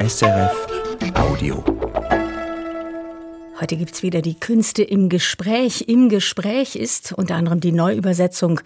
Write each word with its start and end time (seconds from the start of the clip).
SRF 0.00 0.66
Audio. 1.14 1.64
Heute 3.60 3.76
gibt 3.76 3.94
es 3.94 4.04
wieder 4.04 4.22
die 4.22 4.38
Künste 4.38 4.84
im 4.84 5.08
Gespräch. 5.08 5.86
Im 5.88 6.08
Gespräch 6.08 6.76
ist 6.76 7.12
unter 7.12 7.34
anderem 7.34 7.58
die 7.58 7.72
Neuübersetzung 7.72 8.60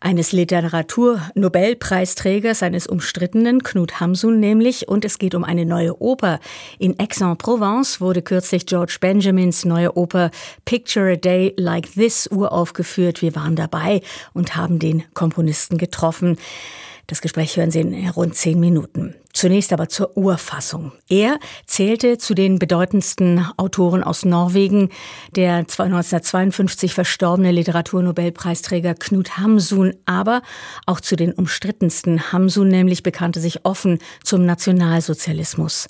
eines 0.00 0.32
Literaturnobelpreisträgers, 0.32 2.62
eines 2.62 2.86
umstrittenen, 2.86 3.62
Knut 3.62 4.00
Hamsun 4.00 4.40
nämlich. 4.40 4.88
Und 4.88 5.04
es 5.04 5.18
geht 5.18 5.34
um 5.34 5.44
eine 5.44 5.66
neue 5.66 6.00
Oper. 6.00 6.40
In 6.78 6.98
Aix-en-Provence 6.98 8.00
wurde 8.00 8.22
kürzlich 8.22 8.64
George 8.64 8.96
Benjamins 8.98 9.66
neue 9.66 9.94
Oper 9.94 10.30
Picture 10.64 11.12
a 11.12 11.16
Day 11.16 11.52
Like 11.58 11.92
This 11.92 12.28
uraufgeführt. 12.28 13.20
Wir 13.20 13.36
waren 13.36 13.56
dabei 13.56 14.00
und 14.32 14.56
haben 14.56 14.78
den 14.78 15.02
Komponisten 15.12 15.76
getroffen. 15.76 16.38
Das 17.08 17.20
Gespräch 17.20 17.58
hören 17.58 17.70
Sie 17.70 17.80
in 17.80 18.08
rund 18.08 18.36
zehn 18.36 18.58
Minuten. 18.58 19.16
Zunächst 19.32 19.72
aber 19.72 19.88
zur 19.88 20.16
Urfassung. 20.16 20.92
Er 21.08 21.38
zählte 21.66 22.18
zu 22.18 22.34
den 22.34 22.58
bedeutendsten 22.58 23.46
Autoren 23.56 24.04
aus 24.04 24.26
Norwegen. 24.26 24.90
Der 25.34 25.54
1952 25.54 26.92
verstorbene 26.92 27.50
Literaturnobelpreisträger 27.50 28.94
Knut 28.94 29.38
Hamsun, 29.38 29.94
aber 30.04 30.42
auch 30.84 31.00
zu 31.00 31.16
den 31.16 31.32
umstrittensten. 31.32 32.32
Hamsun 32.32 32.68
nämlich 32.68 33.02
bekannte 33.02 33.40
sich 33.40 33.64
offen 33.64 34.00
zum 34.22 34.44
Nationalsozialismus. 34.44 35.88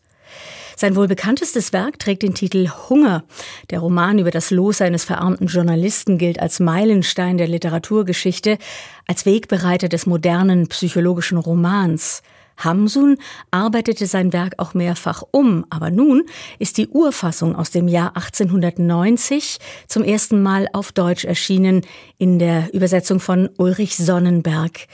Sein 0.77 0.97
wohl 0.97 1.09
bekanntestes 1.09 1.73
Werk 1.73 1.99
trägt 1.99 2.23
den 2.23 2.35
Titel 2.35 2.69
Hunger. 2.89 3.25
Der 3.71 3.81
Roman 3.81 4.19
über 4.19 4.31
das 4.31 4.51
Los 4.51 4.81
eines 4.81 5.05
verarmten 5.05 5.47
Journalisten 5.47 6.17
gilt 6.17 6.41
als 6.41 6.61
Meilenstein 6.61 7.39
der 7.39 7.49
Literaturgeschichte, 7.49 8.59
als 9.07 9.27
Wegbereiter 9.27 9.89
des 9.89 10.07
modernen 10.07 10.69
psychologischen 10.69 11.39
Romans. 11.39 12.23
Hamsun 12.65 13.19
arbeitete 13.51 14.07
sein 14.07 14.33
Werk 14.33 14.55
auch 14.59 14.75
mehrfach 14.75 15.23
um, 15.31 15.65
aber 15.71 15.91
nun 15.91 16.25
ist 16.59 16.79
die 16.79 16.89
Urfassung 16.89 17.57
aus 17.57 17.71
dem 17.71 17.89
Jahr 17.89 18.17
1890 18.17 19.59
zum 19.89 20.05
ersten 20.05 20.43
Mal 20.43 20.69
auf 20.73 20.93
Deutsch 20.93 21.25
erschienen 21.25 21.83
in 22.19 22.39
der 22.39 22.73
Übersetzung 22.75 23.21
von 23.21 23.49
Ulrich 23.59 23.97
Sonnenberg. 23.97 24.87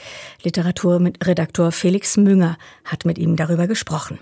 Literaturredaktor 0.43 1.71
Felix 1.71 2.17
Münger 2.17 2.57
hat 2.85 3.05
mit 3.05 3.17
ihm 3.17 3.35
darüber 3.35 3.67
gesprochen. 3.67 4.19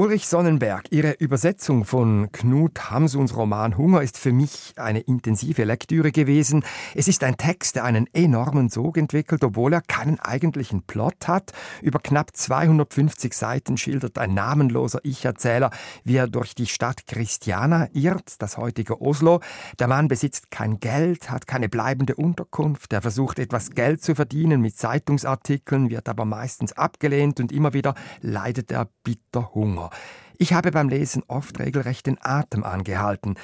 Ulrich 0.00 0.28
Sonnenberg, 0.28 0.86
Ihre 0.92 1.12
Übersetzung 1.18 1.84
von 1.84 2.32
Knut 2.32 2.90
Hamsuns 2.90 3.36
Roman 3.36 3.76
Hunger 3.76 4.00
ist 4.00 4.16
für 4.16 4.32
mich 4.32 4.72
eine 4.76 5.00
intensive 5.00 5.64
Lektüre 5.64 6.10
gewesen. 6.10 6.64
Es 6.94 7.06
ist 7.06 7.22
ein 7.22 7.36
Text, 7.36 7.76
der 7.76 7.84
einen 7.84 8.06
enormen 8.14 8.70
Sog 8.70 8.96
entwickelt, 8.96 9.44
obwohl 9.44 9.74
er 9.74 9.82
keinen 9.82 10.18
eigentlichen 10.18 10.84
Plot 10.84 11.28
hat. 11.28 11.52
Über 11.82 11.98
knapp 11.98 12.34
250 12.34 13.34
Seiten 13.34 13.76
schildert 13.76 14.16
ein 14.16 14.32
namenloser 14.32 15.00
Ich-Erzähler, 15.02 15.68
wie 16.02 16.16
er 16.16 16.28
durch 16.28 16.54
die 16.54 16.66
Stadt 16.66 17.06
Christiana 17.06 17.88
irrt, 17.92 18.36
das 18.40 18.56
heutige 18.56 19.02
Oslo. 19.02 19.40
Der 19.78 19.86
Mann 19.86 20.08
besitzt 20.08 20.50
kein 20.50 20.80
Geld, 20.80 21.30
hat 21.30 21.46
keine 21.46 21.68
bleibende 21.68 22.14
Unterkunft, 22.14 22.94
er 22.94 23.02
versucht 23.02 23.38
etwas 23.38 23.72
Geld 23.72 24.02
zu 24.02 24.14
verdienen 24.14 24.62
mit 24.62 24.78
Zeitungsartikeln, 24.78 25.90
wird 25.90 26.08
aber 26.08 26.24
meistens 26.24 26.72
abgelehnt 26.72 27.38
und 27.38 27.52
immer 27.52 27.74
wieder 27.74 27.94
leidet 28.22 28.72
er 28.72 28.88
bitter 29.04 29.52
Hunger. 29.54 29.89
Ich 30.38 30.52
habe 30.52 30.70
beim 30.70 30.88
Lesen 30.88 31.22
oft 31.28 31.58
regelrecht 31.58 32.06
den 32.06 32.18
Atem 32.20 32.64
angehalten. 32.64 33.36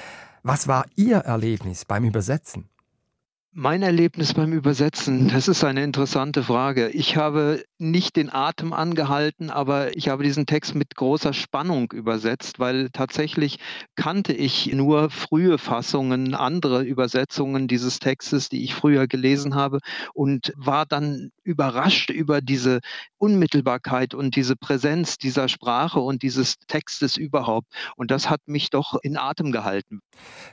Was 0.43 0.67
war 0.67 0.85
Ihr 0.95 1.17
Erlebnis 1.17 1.85
beim 1.85 2.03
Übersetzen? 2.03 2.69
Mein 3.59 3.81
Erlebnis 3.81 4.35
beim 4.35 4.53
Übersetzen, 4.53 5.29
das 5.29 5.47
ist 5.47 5.63
eine 5.63 5.83
interessante 5.83 6.43
Frage. 6.43 6.89
Ich 6.89 7.17
habe 7.17 7.63
nicht 7.79 8.15
den 8.15 8.31
Atem 8.31 8.71
angehalten, 8.71 9.49
aber 9.49 9.97
ich 9.97 10.09
habe 10.09 10.23
diesen 10.23 10.45
Text 10.45 10.75
mit 10.75 10.93
großer 10.95 11.33
Spannung 11.33 11.91
übersetzt, 11.91 12.59
weil 12.59 12.91
tatsächlich 12.91 13.57
kannte 13.95 14.31
ich 14.33 14.71
nur 14.73 15.09
frühe 15.09 15.57
Fassungen, 15.57 16.35
andere 16.35 16.83
Übersetzungen 16.83 17.67
dieses 17.67 17.97
Textes, 17.97 18.47
die 18.49 18.63
ich 18.63 18.75
früher 18.75 19.07
gelesen 19.07 19.55
habe 19.55 19.79
und 20.13 20.53
war 20.55 20.85
dann 20.85 21.31
überrascht 21.43 22.11
über 22.11 22.41
diese 22.41 22.81
Unmittelbarkeit 23.17 24.13
und 24.13 24.35
diese 24.35 24.55
Präsenz 24.55 25.17
dieser 25.17 25.47
Sprache 25.47 25.99
und 25.99 26.21
dieses 26.21 26.59
Textes 26.67 27.17
überhaupt. 27.17 27.73
Und 27.95 28.11
das 28.11 28.29
hat 28.29 28.41
mich 28.45 28.69
doch 28.69 28.99
in 29.01 29.17
Atem 29.17 29.51
gehalten. 29.51 30.01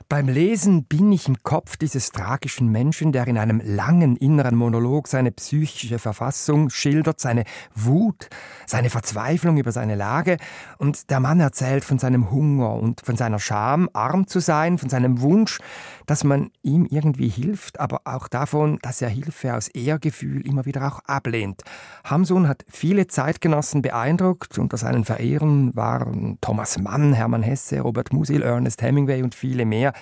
Beim 0.09 0.29
Lesen 0.29 0.87
bin 0.87 1.13
ich 1.13 1.29
im 1.29 1.43
Kopf 1.43 1.77
dieses 1.77 2.11
tragischen 2.11 2.71
Menschen 2.71 2.94
Menschen, 2.95 3.11
der 3.11 3.27
in 3.27 3.39
einem 3.39 3.61
langen 3.65 4.15
inneren 4.15 4.55
Monolog 4.55 5.09
seine 5.09 5.33
psychische 5.33 5.99
Verfassung 5.99 6.71
schildert, 6.71 7.19
seine 7.19 7.43
Wut, 7.75 8.29
seine 8.67 8.89
Verzweiflung 8.89 9.57
über 9.57 9.73
seine 9.73 9.97
Lage. 9.97 10.37
Und 10.79 11.11
der 11.11 11.19
Mann 11.19 11.41
erzählt 11.41 11.83
von 11.83 11.99
seinem 11.99 12.31
Hunger 12.31 12.75
und 12.75 13.01
von 13.01 13.17
seiner 13.17 13.41
Scham, 13.41 13.91
arm 13.95 14.29
zu 14.29 14.39
sein, 14.39 14.79
von 14.79 14.89
seinem 14.89 15.21
Wunsch, 15.23 15.59
dass 16.07 16.23
man 16.23 16.51
ihm 16.63 16.87
irgendwie 16.89 17.27
hilft, 17.27 17.81
aber 17.81 18.03
auch 18.05 18.29
davon, 18.29 18.79
dass 18.83 19.03
er 19.03 19.09
Hilfe 19.09 19.57
aus 19.57 19.67
Ehrgefühl 19.67 20.47
immer 20.47 20.65
wieder 20.65 20.87
auch 20.87 21.01
ablehnt. 21.01 21.63
Hamsun 22.05 22.47
hat 22.47 22.65
viele 22.71 23.09
Zeitgenossen 23.09 23.83
beeindruckt. 23.83 24.57
Unter 24.59 24.77
seinen 24.77 25.05
Verehrern 25.05 25.75
waren 25.75 26.39
Thomas 26.41 26.79
Mann, 26.79 27.13
Hermann 27.13 27.43
Hesse, 27.43 27.81
Robert 27.81 28.13
Musil, 28.13 28.43
Ernest 28.43 28.83
Hemingway 28.83 29.23
und 29.23 29.35
viele 29.35 29.65
mehr. 29.65 29.95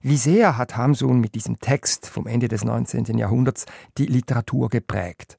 Wie 0.00 0.16
sehr 0.16 0.58
hat 0.58 0.76
Hamsun 0.76 1.20
mit 1.20 1.36
diesem 1.36 1.60
Text 1.60 2.08
vom 2.08 2.26
Ende 2.26 2.39
des 2.48 2.64
19. 2.64 3.18
Jahrhunderts 3.18 3.66
die 3.98 4.06
Literatur 4.06 4.68
geprägt? 4.68 5.38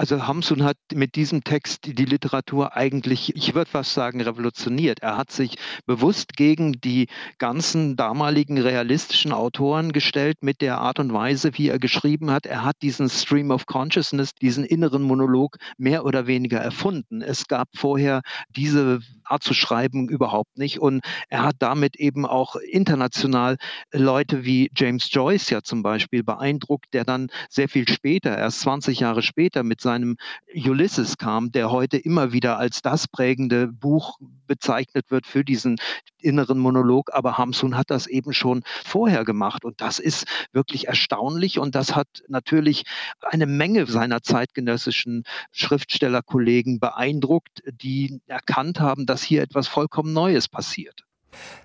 Also 0.00 0.26
Hamsun 0.26 0.64
hat 0.64 0.78
mit 0.94 1.14
diesem 1.14 1.44
Text 1.44 1.84
die 1.84 2.06
Literatur 2.06 2.74
eigentlich, 2.74 3.36
ich 3.36 3.54
würde 3.54 3.70
fast 3.70 3.92
sagen, 3.92 4.22
revolutioniert. 4.22 5.00
Er 5.00 5.18
hat 5.18 5.30
sich 5.30 5.58
bewusst 5.84 6.38
gegen 6.38 6.80
die 6.80 7.06
ganzen 7.36 7.96
damaligen 7.96 8.56
realistischen 8.56 9.30
Autoren 9.30 9.92
gestellt 9.92 10.38
mit 10.40 10.62
der 10.62 10.78
Art 10.78 11.00
und 11.00 11.12
Weise, 11.12 11.50
wie 11.58 11.68
er 11.68 11.78
geschrieben 11.78 12.30
hat. 12.30 12.46
Er 12.46 12.64
hat 12.64 12.76
diesen 12.80 13.10
Stream 13.10 13.50
of 13.50 13.66
Consciousness, 13.66 14.34
diesen 14.34 14.64
inneren 14.64 15.02
Monolog 15.02 15.58
mehr 15.76 16.06
oder 16.06 16.26
weniger 16.26 16.60
erfunden. 16.60 17.20
Es 17.20 17.46
gab 17.46 17.68
vorher 17.76 18.22
diese 18.56 19.00
Art 19.30 19.42
zu 19.42 19.54
schreiben 19.54 20.08
überhaupt 20.08 20.58
nicht. 20.58 20.78
Und 20.80 21.02
er 21.28 21.42
hat 21.42 21.56
damit 21.58 21.96
eben 21.96 22.26
auch 22.26 22.56
international 22.56 23.56
Leute 23.92 24.44
wie 24.44 24.70
James 24.74 25.08
Joyce 25.10 25.50
ja 25.50 25.62
zum 25.62 25.82
Beispiel 25.82 26.22
beeindruckt, 26.22 26.92
der 26.92 27.04
dann 27.04 27.28
sehr 27.48 27.68
viel 27.68 27.88
später, 27.88 28.36
erst 28.36 28.60
20 28.60 29.00
Jahre 29.00 29.22
später 29.22 29.62
mit 29.62 29.80
seinem 29.80 30.16
Ulysses 30.54 31.16
kam, 31.16 31.52
der 31.52 31.70
heute 31.70 31.96
immer 31.96 32.32
wieder 32.32 32.58
als 32.58 32.82
das 32.82 33.08
prägende 33.08 33.68
Buch 33.68 34.18
bezeichnet 34.50 35.12
wird 35.12 35.28
für 35.28 35.44
diesen 35.44 35.76
inneren 36.18 36.58
Monolog. 36.58 37.14
Aber 37.14 37.38
Hamsun 37.38 37.76
hat 37.76 37.90
das 37.90 38.08
eben 38.08 38.32
schon 38.32 38.64
vorher 38.84 39.24
gemacht. 39.24 39.64
Und 39.64 39.80
das 39.80 40.00
ist 40.00 40.26
wirklich 40.52 40.88
erstaunlich. 40.88 41.60
Und 41.60 41.76
das 41.76 41.94
hat 41.94 42.08
natürlich 42.26 42.82
eine 43.22 43.46
Menge 43.46 43.86
seiner 43.86 44.22
zeitgenössischen 44.22 45.22
Schriftstellerkollegen 45.52 46.80
beeindruckt, 46.80 47.62
die 47.64 48.20
erkannt 48.26 48.80
haben, 48.80 49.06
dass 49.06 49.22
hier 49.22 49.40
etwas 49.40 49.68
vollkommen 49.68 50.12
Neues 50.12 50.48
passiert. 50.48 51.04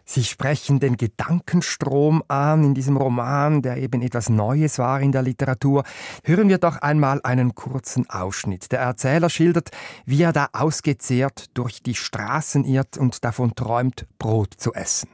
Sie 0.05 0.23
sprechen 0.23 0.79
den 0.79 0.97
Gedankenstrom 0.97 2.23
an 2.27 2.63
in 2.63 2.73
diesem 2.73 2.97
Roman, 2.97 3.61
der 3.61 3.77
eben 3.77 4.01
etwas 4.01 4.29
Neues 4.29 4.77
war 4.79 5.01
in 5.01 5.11
der 5.11 5.23
Literatur. 5.23 5.83
Hören 6.23 6.49
wir 6.49 6.57
doch 6.57 6.77
einmal 6.77 7.21
einen 7.23 7.55
kurzen 7.55 8.09
Ausschnitt. 8.09 8.71
Der 8.71 8.79
Erzähler 8.79 9.29
schildert, 9.29 9.69
wie 10.05 10.21
er 10.21 10.33
da 10.33 10.49
ausgezehrt 10.53 11.45
durch 11.53 11.81
die 11.81 11.95
Straßen 11.95 12.65
irrt 12.65 12.97
und 12.97 13.23
davon 13.23 13.55
träumt, 13.55 14.05
Brot 14.19 14.53
zu 14.57 14.73
essen. 14.73 15.09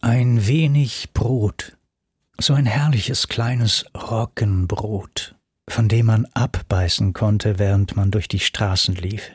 Ein 0.00 0.46
wenig 0.46 1.12
Brot, 1.12 1.76
so 2.38 2.54
ein 2.54 2.66
herrliches 2.66 3.28
kleines 3.28 3.86
Roggenbrot, 3.94 5.36
von 5.68 5.88
dem 5.88 6.06
man 6.06 6.26
abbeißen 6.34 7.12
konnte, 7.12 7.58
während 7.58 7.94
man 7.94 8.10
durch 8.10 8.26
die 8.26 8.40
Straßen 8.40 8.94
lief. 8.96 9.30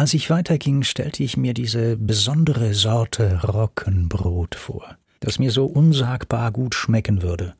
Als 0.00 0.14
ich 0.14 0.30
weiterging, 0.30 0.82
stellte 0.82 1.22
ich 1.22 1.36
mir 1.36 1.52
diese 1.52 1.98
besondere 1.98 2.72
Sorte 2.72 3.42
Roggenbrot 3.44 4.54
vor, 4.54 4.96
das 5.20 5.38
mir 5.38 5.50
so 5.50 5.66
unsagbar 5.66 6.52
gut 6.52 6.74
schmecken 6.74 7.20
würde. 7.20 7.52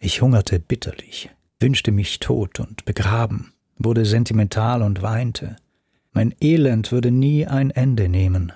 Ich 0.00 0.20
hungerte 0.20 0.58
bitterlich, 0.58 1.30
wünschte 1.60 1.92
mich 1.92 2.18
tot 2.18 2.58
und 2.58 2.84
begraben, 2.86 3.52
wurde 3.78 4.04
sentimental 4.04 4.82
und 4.82 5.00
weinte. 5.00 5.58
Mein 6.10 6.34
Elend 6.40 6.90
würde 6.90 7.12
nie 7.12 7.46
ein 7.46 7.70
Ende 7.70 8.08
nehmen. 8.08 8.52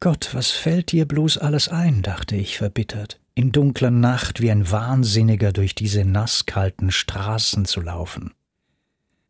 Gott, 0.00 0.30
was 0.32 0.50
fällt 0.50 0.90
dir 0.90 1.06
bloß 1.06 1.38
alles 1.38 1.68
ein, 1.68 2.02
dachte 2.02 2.34
ich 2.34 2.58
verbittert, 2.58 3.20
in 3.36 3.52
dunkler 3.52 3.92
Nacht 3.92 4.40
wie 4.40 4.50
ein 4.50 4.68
Wahnsinniger 4.68 5.52
durch 5.52 5.76
diese 5.76 6.04
nasskalten 6.04 6.90
Straßen 6.90 7.66
zu 7.66 7.80
laufen. 7.80 8.32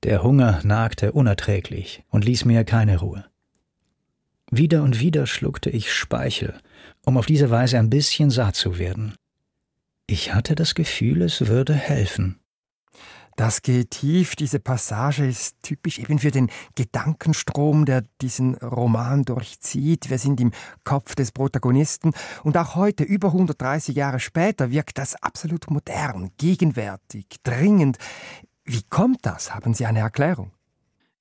Der 0.05 0.25
Hunger 0.25 0.61
nagte 0.65 1.13
unerträglich 1.13 2.03
und 2.11 2.25
ließ 2.25 2.45
mir 2.45 2.65
keine 2.65 2.99
Ruhe. 2.99 3.25
Wieder 4.51 4.83
und 4.83 4.99
wieder 4.99 5.27
schluckte 5.27 5.71
ich 5.71 5.93
Speichel, 5.93 6.59
um 7.05 7.17
auf 7.17 7.27
diese 7.27 7.51
Weise 7.51 7.79
ein 7.79 7.89
bisschen 7.89 8.31
satt 8.31 8.57
zu 8.57 8.79
werden. 8.79 9.15
Ich 10.09 10.35
hatte 10.35 10.57
das 10.57 10.75
Gefühl, 10.75 11.23
es 11.23 11.47
würde 11.47 11.75
helfen. 11.75 12.41
Das 13.37 13.63
geht 13.63 13.93
tief. 13.93 14.37
Diese 14.37 14.59
Passage 14.59 15.25
ist 15.25 15.57
typisch 15.63 15.99
eben 15.99 16.19
für 16.19 16.31
den 16.31 16.51
Gedankenstrom, 16.75 17.87
der 17.87 18.05
diesen 18.21 18.57
Roman 18.57 19.25
durchzieht. 19.25 20.11
Wir 20.11 20.19
sind 20.19 20.41
im 20.41 20.53
Kopf 20.85 21.15
des 21.15 21.33
Protagonisten. 21.33 22.13
Und 22.43 22.59
auch 22.59 22.75
heute, 22.75 23.05
über 23.05 23.29
130 23.29 23.97
Jahre 23.97 24.21
später, 24.21 24.71
wirkt 24.71 24.99
das 24.99 25.15
absolut 25.15 25.71
modern, 25.71 26.31
gegenwärtig, 26.37 27.27
dringend. 27.43 27.97
Wie 28.65 28.83
kommt 28.89 29.27
das? 29.27 29.55
Haben 29.55 29.75
Sie 29.75 29.87
eine 29.87 30.01
Erklärung? 30.01 30.53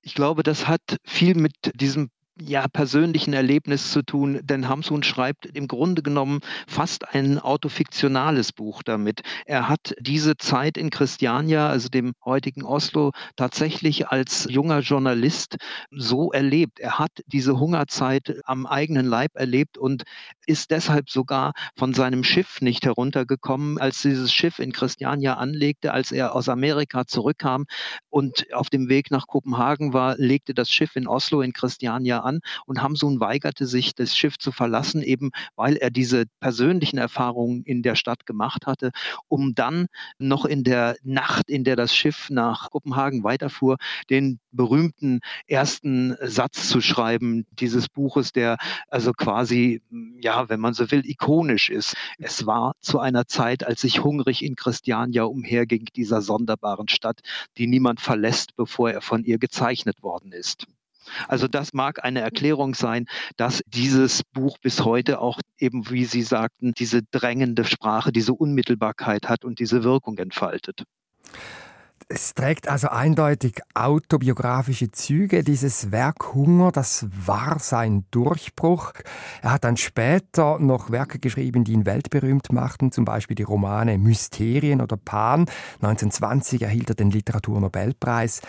Ich 0.02 0.14
glaube, 0.14 0.42
das 0.42 0.66
hat 0.66 0.96
viel 1.04 1.34
mit 1.34 1.54
diesem 1.80 2.10
ja, 2.40 2.66
persönlichen 2.66 3.34
Erlebnis 3.34 3.92
zu 3.92 4.02
tun, 4.02 4.40
denn 4.42 4.68
Hamsun 4.68 5.02
schreibt 5.02 5.46
im 5.46 5.68
Grunde 5.68 6.02
genommen 6.02 6.40
fast 6.66 7.14
ein 7.14 7.38
autofiktionales 7.38 8.52
Buch 8.52 8.82
damit. 8.82 9.20
Er 9.44 9.68
hat 9.68 9.94
diese 10.00 10.36
Zeit 10.36 10.78
in 10.78 10.90
Christiania, 10.90 11.68
also 11.68 11.88
dem 11.88 12.14
heutigen 12.24 12.64
Oslo, 12.64 13.12
tatsächlich 13.36 14.08
als 14.08 14.46
junger 14.48 14.80
Journalist 14.80 15.56
so 15.90 16.32
erlebt. 16.32 16.80
Er 16.80 16.98
hat 16.98 17.12
diese 17.26 17.58
Hungerzeit 17.58 18.40
am 18.44 18.66
eigenen 18.66 19.06
Leib 19.06 19.32
erlebt 19.34 19.76
und 19.76 20.04
ist 20.46 20.70
deshalb 20.70 21.10
sogar 21.10 21.52
von 21.76 21.94
seinem 21.94 22.24
Schiff 22.24 22.60
nicht 22.60 22.84
heruntergekommen, 22.84 23.78
als 23.78 24.02
dieses 24.02 24.32
Schiff 24.32 24.58
in 24.58 24.72
Christiania 24.72 25.34
anlegte, 25.34 25.92
als 25.92 26.12
er 26.12 26.34
aus 26.34 26.48
Amerika 26.48 27.06
zurückkam 27.06 27.66
und 28.08 28.46
auf 28.52 28.70
dem 28.70 28.88
Weg 28.88 29.10
nach 29.10 29.26
Kopenhagen 29.26 29.92
war, 29.92 30.16
legte 30.16 30.54
das 30.54 30.70
Schiff 30.70 30.96
in 30.96 31.06
Oslo 31.06 31.42
in 31.42 31.52
Christiania 31.52 32.20
an 32.20 32.40
und 32.66 32.82
Hamsun 32.82 33.20
weigerte 33.20 33.66
sich, 33.66 33.94
das 33.94 34.16
Schiff 34.16 34.38
zu 34.38 34.52
verlassen, 34.52 35.02
eben 35.02 35.30
weil 35.56 35.76
er 35.76 35.90
diese 35.90 36.24
persönlichen 36.40 36.98
Erfahrungen 36.98 37.62
in 37.64 37.82
der 37.82 37.94
Stadt 37.94 38.26
gemacht 38.26 38.66
hatte, 38.66 38.90
um 39.28 39.54
dann 39.54 39.86
noch 40.18 40.44
in 40.44 40.64
der 40.64 40.96
Nacht, 41.02 41.48
in 41.48 41.64
der 41.64 41.76
das 41.76 41.94
Schiff 41.94 42.30
nach 42.30 42.70
Kopenhagen 42.70 43.24
weiterfuhr, 43.24 43.76
den 44.10 44.38
berühmten 44.52 45.20
ersten 45.46 46.16
Satz 46.20 46.68
zu 46.68 46.80
schreiben 46.80 47.46
dieses 47.50 47.88
Buches, 47.88 48.32
der 48.32 48.58
also 48.88 49.12
quasi, 49.12 49.82
ja, 50.20 50.48
wenn 50.48 50.60
man 50.60 50.74
so 50.74 50.90
will, 50.90 51.04
ikonisch 51.04 51.70
ist. 51.70 51.94
Es 52.18 52.46
war 52.46 52.74
zu 52.80 52.98
einer 52.98 53.26
Zeit, 53.26 53.66
als 53.66 53.84
ich 53.84 54.04
hungrig 54.04 54.44
in 54.44 54.56
Christiania 54.56 55.24
umherging, 55.24 55.86
dieser 55.96 56.22
sonderbaren 56.22 56.88
Stadt, 56.88 57.20
die 57.58 57.66
niemand 57.66 58.00
verlässt, 58.00 58.56
bevor 58.56 58.90
er 58.90 59.00
von 59.00 59.24
ihr 59.24 59.38
gezeichnet 59.38 60.02
worden 60.02 60.32
ist. 60.32 60.66
Also 61.28 61.48
das 61.48 61.72
mag 61.72 62.04
eine 62.04 62.20
Erklärung 62.20 62.74
sein, 62.74 63.06
dass 63.36 63.62
dieses 63.66 64.22
Buch 64.22 64.58
bis 64.58 64.84
heute 64.84 65.20
auch 65.20 65.40
eben, 65.58 65.90
wie 65.90 66.04
Sie 66.04 66.22
sagten, 66.22 66.72
diese 66.72 67.02
drängende 67.02 67.64
Sprache, 67.64 68.12
diese 68.12 68.34
Unmittelbarkeit 68.34 69.28
hat 69.28 69.44
und 69.44 69.58
diese 69.58 69.84
Wirkung 69.84 70.18
entfaltet. 70.18 70.84
Es 72.08 72.34
trägt 72.34 72.68
also 72.68 72.88
eindeutig 72.88 73.60
autobiografische 73.74 74.90
Züge. 74.90 75.42
Dieses 75.42 75.92
Werk 75.92 76.34
Hunger, 76.34 76.72
das 76.72 77.06
war 77.26 77.58
sein 77.58 78.04
Durchbruch. 78.10 78.92
Er 79.42 79.52
hat 79.52 79.64
dann 79.64 79.76
später 79.76 80.58
noch 80.58 80.90
Werke 80.90 81.18
geschrieben, 81.18 81.64
die 81.64 81.72
ihn 81.72 81.86
weltberühmt 81.86 82.52
machten, 82.52 82.92
zum 82.92 83.04
Beispiel 83.04 83.34
die 83.34 83.42
Romane 83.42 83.98
Mysterien 83.98 84.80
oder 84.80 84.96
Pan. 84.96 85.46
1920 85.80 86.62
erhielt 86.62 86.90
er 86.90 86.94
den 86.94 87.10
Literaturnobelpreis. 87.10 88.42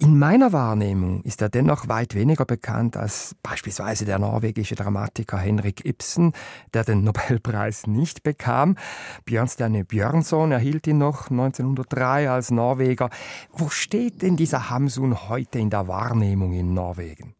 In 0.00 0.16
meiner 0.16 0.52
Wahrnehmung 0.52 1.22
ist 1.22 1.42
er 1.42 1.48
dennoch 1.48 1.88
weit 1.88 2.14
weniger 2.14 2.44
bekannt 2.44 2.96
als 2.96 3.34
beispielsweise 3.42 4.04
der 4.04 4.20
norwegische 4.20 4.76
Dramatiker 4.76 5.38
Henrik 5.38 5.84
Ibsen, 5.84 6.34
der 6.72 6.84
den 6.84 7.02
Nobelpreis 7.02 7.88
nicht 7.88 8.22
bekam. 8.22 8.76
Björnstjerne 9.24 9.84
Björnson 9.84 10.52
erhielt 10.52 10.86
ihn 10.86 10.98
noch 10.98 11.30
1903 11.32 12.30
als 12.30 12.52
Norweger. 12.52 13.10
Wo 13.52 13.70
steht 13.70 14.22
denn 14.22 14.36
dieser 14.36 14.70
Hamsun 14.70 15.28
heute 15.28 15.58
in 15.58 15.70
der 15.70 15.88
Wahrnehmung 15.88 16.52
in 16.52 16.74
Norwegen? 16.74 17.34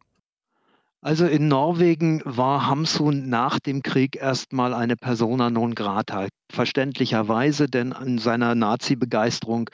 Also 1.01 1.25
in 1.27 1.47
Norwegen 1.47 2.21
war 2.25 2.67
Hamsun 2.67 3.29
nach 3.29 3.59
dem 3.59 3.83
Krieg 3.83 4.17
erstmal 4.17 4.73
eine 4.73 4.97
persona 4.97 5.49
non 5.49 5.73
grata. 5.73 6.27
Verständlicherweise, 6.51 7.67
denn 7.67 7.93
an 7.93 8.17
seiner 8.17 8.53
Nazi-Begeisterung 8.53 9.69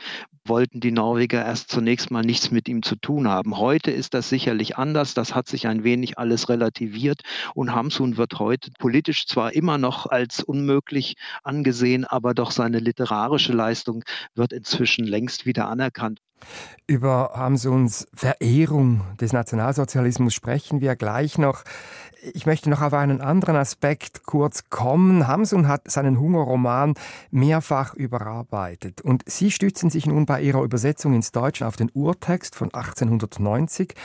wollten 0.45 0.81
die 0.81 0.91
Norweger 0.91 1.43
erst 1.43 1.71
zunächst 1.71 2.11
mal 2.11 2.21
nichts 2.21 2.51
mit 2.51 2.67
ihm 2.67 2.83
zu 2.83 2.95
tun 2.95 3.27
haben. 3.27 3.57
Heute 3.57 3.89
ist 3.89 4.13
das 4.13 4.29
sicherlich 4.29 4.77
anders. 4.77 5.15
Das 5.15 5.33
hat 5.33 5.47
sich 5.47 5.65
ein 5.65 5.83
wenig 5.83 6.19
alles 6.19 6.47
relativiert 6.47 7.21
und 7.55 7.73
Hamsun 7.73 8.17
wird 8.17 8.37
heute 8.37 8.69
politisch 8.77 9.25
zwar 9.25 9.53
immer 9.53 9.79
noch 9.79 10.05
als 10.05 10.43
unmöglich 10.43 11.15
angesehen, 11.43 12.05
aber 12.05 12.35
doch 12.35 12.51
seine 12.51 12.77
literarische 12.77 13.53
Leistung 13.53 14.03
wird 14.35 14.53
inzwischen 14.53 15.05
längst 15.05 15.47
wieder 15.47 15.69
anerkannt. 15.69 16.19
Über 16.87 17.31
Hamsuns 17.33 18.07
Verehrung 18.13 19.01
des 19.19 19.33
Nationalsozialismus 19.33 20.35
sprechen 20.35 20.81
wir 20.81 20.95
gleich 20.95 21.39
noch. 21.39 21.63
Ich 22.33 22.45
möchte 22.45 22.69
noch 22.69 22.81
auf 22.81 22.93
einen 22.93 23.21
anderen 23.21 23.55
Aspekt 23.55 24.25
kurz 24.25 24.69
kommen. 24.69 25.27
Hamsun 25.27 25.67
hat 25.67 25.89
seinen 25.89 26.19
Hungerroman 26.19 26.93
mehrfach 27.31 27.95
überarbeitet 27.95 29.01
und 29.01 29.23
Sie 29.25 29.49
stützen 29.49 29.89
sich 29.89 30.05
nun 30.05 30.27
bei 30.27 30.41
Ihrer 30.41 30.61
Übersetzung 30.61 31.13
ins 31.13 31.31
Deutsche 31.31 31.65
auf 31.65 31.75
den 31.75 31.89
Urtext 31.93 32.55
von 32.55 32.71
1890. 32.73 33.95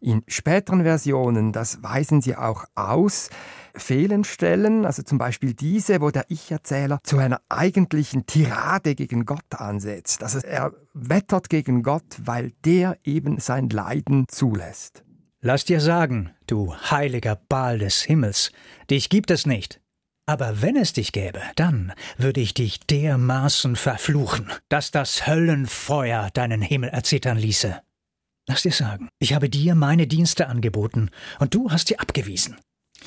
In 0.00 0.22
späteren 0.26 0.82
Versionen, 0.82 1.52
das 1.52 1.82
weisen 1.82 2.20
Sie 2.20 2.36
auch 2.36 2.64
aus, 2.74 3.30
fehlen 3.74 4.24
Stellen, 4.24 4.84
also 4.84 5.02
zum 5.02 5.18
Beispiel 5.18 5.54
diese, 5.54 6.00
wo 6.00 6.10
der 6.10 6.26
Ich-Erzähler 6.28 7.00
zu 7.02 7.18
einer 7.18 7.40
eigentlichen 7.48 8.26
Tirade 8.26 8.94
gegen 8.94 9.24
Gott 9.24 9.54
ansetzt. 9.54 10.22
Also 10.22 10.38
er 10.38 10.72
wettert 10.94 11.48
gegen 11.48 11.82
Gott, 11.82 12.16
weil 12.22 12.52
der 12.64 12.98
eben 13.04 13.38
sein 13.38 13.68
Leiden 13.68 14.26
zulässt. 14.28 15.04
Lass 15.40 15.64
dir 15.64 15.80
sagen, 15.80 16.30
du 16.46 16.74
heiliger 16.74 17.38
Baal 17.48 17.78
des 17.78 18.02
Himmels, 18.02 18.50
dich 18.90 19.08
gibt 19.08 19.30
es 19.30 19.46
nicht. 19.46 19.80
Aber 20.28 20.60
wenn 20.60 20.74
es 20.76 20.92
dich 20.92 21.12
gäbe, 21.12 21.40
dann 21.54 21.92
würde 22.18 22.40
ich 22.40 22.52
dich 22.52 22.80
dermaßen 22.80 23.76
verfluchen, 23.76 24.50
dass 24.68 24.90
das 24.90 25.28
Höllenfeuer 25.28 26.30
deinen 26.34 26.62
Himmel 26.62 26.88
erzittern 26.88 27.38
ließe. 27.38 27.80
Lass 28.48 28.62
dir 28.62 28.72
sagen, 28.72 29.08
ich 29.18 29.34
habe 29.34 29.48
dir 29.48 29.74
meine 29.74 30.06
Dienste 30.06 30.46
angeboten, 30.46 31.10
und 31.40 31.54
du 31.54 31.70
hast 31.70 31.88
sie 31.88 31.98
abgewiesen. 31.98 32.56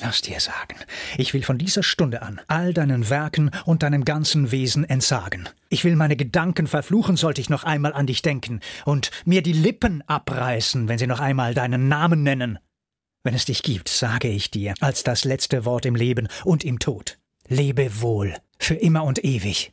Lass 0.00 0.22
dir 0.22 0.38
sagen, 0.38 0.76
ich 1.18 1.34
will 1.34 1.42
von 1.42 1.58
dieser 1.58 1.82
Stunde 1.82 2.22
an 2.22 2.40
all 2.46 2.72
deinen 2.72 3.10
Werken 3.10 3.50
und 3.64 3.82
deinem 3.82 4.04
ganzen 4.04 4.50
Wesen 4.50 4.84
entsagen. 4.84 5.48
Ich 5.68 5.84
will 5.84 5.96
meine 5.96 6.16
Gedanken 6.16 6.66
verfluchen, 6.66 7.16
sollte 7.16 7.40
ich 7.40 7.50
noch 7.50 7.64
einmal 7.64 7.92
an 7.94 8.06
dich 8.06 8.22
denken, 8.22 8.60
und 8.84 9.10
mir 9.24 9.42
die 9.42 9.52
Lippen 9.52 10.02
abreißen, 10.06 10.88
wenn 10.88 10.98
sie 10.98 11.06
noch 11.06 11.20
einmal 11.20 11.54
deinen 11.54 11.88
Namen 11.88 12.22
nennen. 12.22 12.58
Wenn 13.22 13.34
es 13.34 13.46
dich 13.46 13.62
gibt, 13.62 13.88
sage 13.88 14.28
ich 14.28 14.50
dir, 14.50 14.74
als 14.80 15.04
das 15.04 15.24
letzte 15.24 15.64
Wort 15.64 15.86
im 15.86 15.96
Leben 15.96 16.28
und 16.44 16.64
im 16.64 16.78
Tod. 16.78 17.18
Lebe 17.48 18.00
wohl, 18.00 18.36
für 18.58 18.74
immer 18.74 19.04
und 19.04 19.24
ewig. 19.24 19.72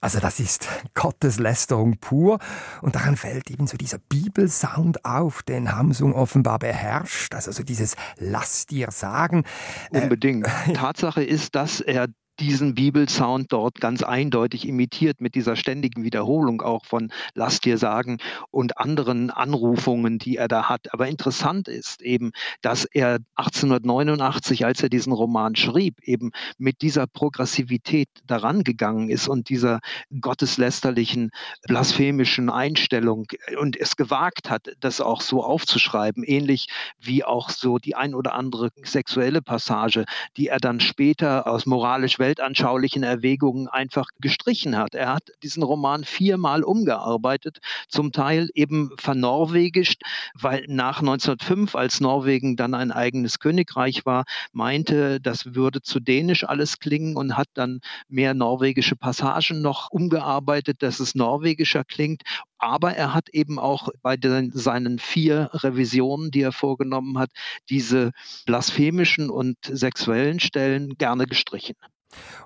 Also 0.00 0.20
das 0.20 0.38
ist 0.38 0.68
Gotteslästerung 0.94 1.98
pur 1.98 2.38
und 2.82 2.94
daran 2.94 3.16
fällt 3.16 3.50
eben 3.50 3.66
so 3.66 3.76
dieser 3.76 3.98
Bibelsound 3.98 5.04
auf, 5.04 5.42
den 5.42 5.74
Hamsung 5.74 6.14
offenbar 6.14 6.60
beherrscht, 6.60 7.34
also 7.34 7.50
so 7.50 7.64
dieses 7.64 7.96
Lass 8.16 8.66
dir 8.66 8.92
sagen. 8.92 9.44
Unbedingt. 9.90 10.46
Äh, 10.46 10.72
Tatsache 10.74 11.24
ist, 11.24 11.56
dass 11.56 11.80
er 11.80 12.06
diesen 12.40 12.74
Bibelsound 12.74 13.52
dort 13.52 13.80
ganz 13.80 14.02
eindeutig 14.02 14.66
imitiert 14.66 15.20
mit 15.20 15.34
dieser 15.34 15.56
ständigen 15.56 16.04
Wiederholung 16.04 16.62
auch 16.62 16.84
von 16.84 17.12
Lass 17.34 17.60
dir 17.60 17.78
sagen 17.78 18.18
und 18.50 18.78
anderen 18.78 19.30
Anrufungen, 19.30 20.18
die 20.18 20.36
er 20.36 20.48
da 20.48 20.68
hat. 20.68 20.92
Aber 20.92 21.08
interessant 21.08 21.68
ist 21.68 22.02
eben, 22.02 22.32
dass 22.62 22.84
er 22.84 23.18
1889, 23.34 24.64
als 24.64 24.82
er 24.82 24.88
diesen 24.88 25.12
Roman 25.12 25.56
schrieb, 25.56 26.00
eben 26.02 26.30
mit 26.58 26.82
dieser 26.82 27.06
Progressivität 27.06 28.08
daran 28.26 28.62
gegangen 28.62 29.10
ist 29.10 29.28
und 29.28 29.48
dieser 29.48 29.80
gotteslästerlichen, 30.20 31.30
blasphemischen 31.66 32.50
Einstellung 32.50 33.26
und 33.58 33.76
es 33.76 33.96
gewagt 33.96 34.50
hat, 34.50 34.68
das 34.80 35.00
auch 35.00 35.20
so 35.20 35.42
aufzuschreiben, 35.42 36.22
ähnlich 36.24 36.68
wie 37.00 37.24
auch 37.24 37.50
so 37.50 37.78
die 37.78 37.94
ein 37.94 38.14
oder 38.14 38.34
andere 38.34 38.70
sexuelle 38.82 39.42
Passage, 39.42 40.04
die 40.36 40.48
er 40.48 40.58
dann 40.58 40.80
später 40.80 41.46
aus 41.46 41.66
moralisch 41.66 42.18
weltanschaulichen 42.28 43.02
Erwägungen 43.02 43.68
einfach 43.68 44.08
gestrichen 44.20 44.76
hat. 44.76 44.94
Er 44.94 45.14
hat 45.14 45.30
diesen 45.42 45.62
Roman 45.62 46.04
viermal 46.04 46.62
umgearbeitet, 46.62 47.60
zum 47.88 48.12
Teil 48.12 48.50
eben 48.52 48.90
vernorwegischt, 48.98 50.02
weil 50.34 50.66
nach 50.68 51.00
1905, 51.00 51.74
als 51.74 52.00
Norwegen 52.02 52.56
dann 52.56 52.74
ein 52.74 52.92
eigenes 52.92 53.38
Königreich 53.38 54.04
war, 54.04 54.24
meinte, 54.52 55.22
das 55.22 55.54
würde 55.54 55.80
zu 55.80 56.00
dänisch 56.00 56.44
alles 56.44 56.78
klingen 56.78 57.16
und 57.16 57.38
hat 57.38 57.48
dann 57.54 57.80
mehr 58.08 58.34
norwegische 58.34 58.94
Passagen 58.94 59.62
noch 59.62 59.90
umgearbeitet, 59.90 60.82
dass 60.82 61.00
es 61.00 61.14
norwegischer 61.14 61.84
klingt 61.84 62.22
aber 62.58 62.94
er 62.94 63.14
hat 63.14 63.28
eben 63.30 63.58
auch 63.58 63.88
bei 64.02 64.16
den, 64.16 64.50
seinen 64.52 64.98
vier 64.98 65.50
Revisionen, 65.52 66.30
die 66.30 66.42
er 66.42 66.52
vorgenommen 66.52 67.18
hat, 67.18 67.30
diese 67.70 68.12
blasphemischen 68.46 69.30
und 69.30 69.56
sexuellen 69.62 70.40
Stellen 70.40 70.96
gerne 70.98 71.26
gestrichen. 71.26 71.76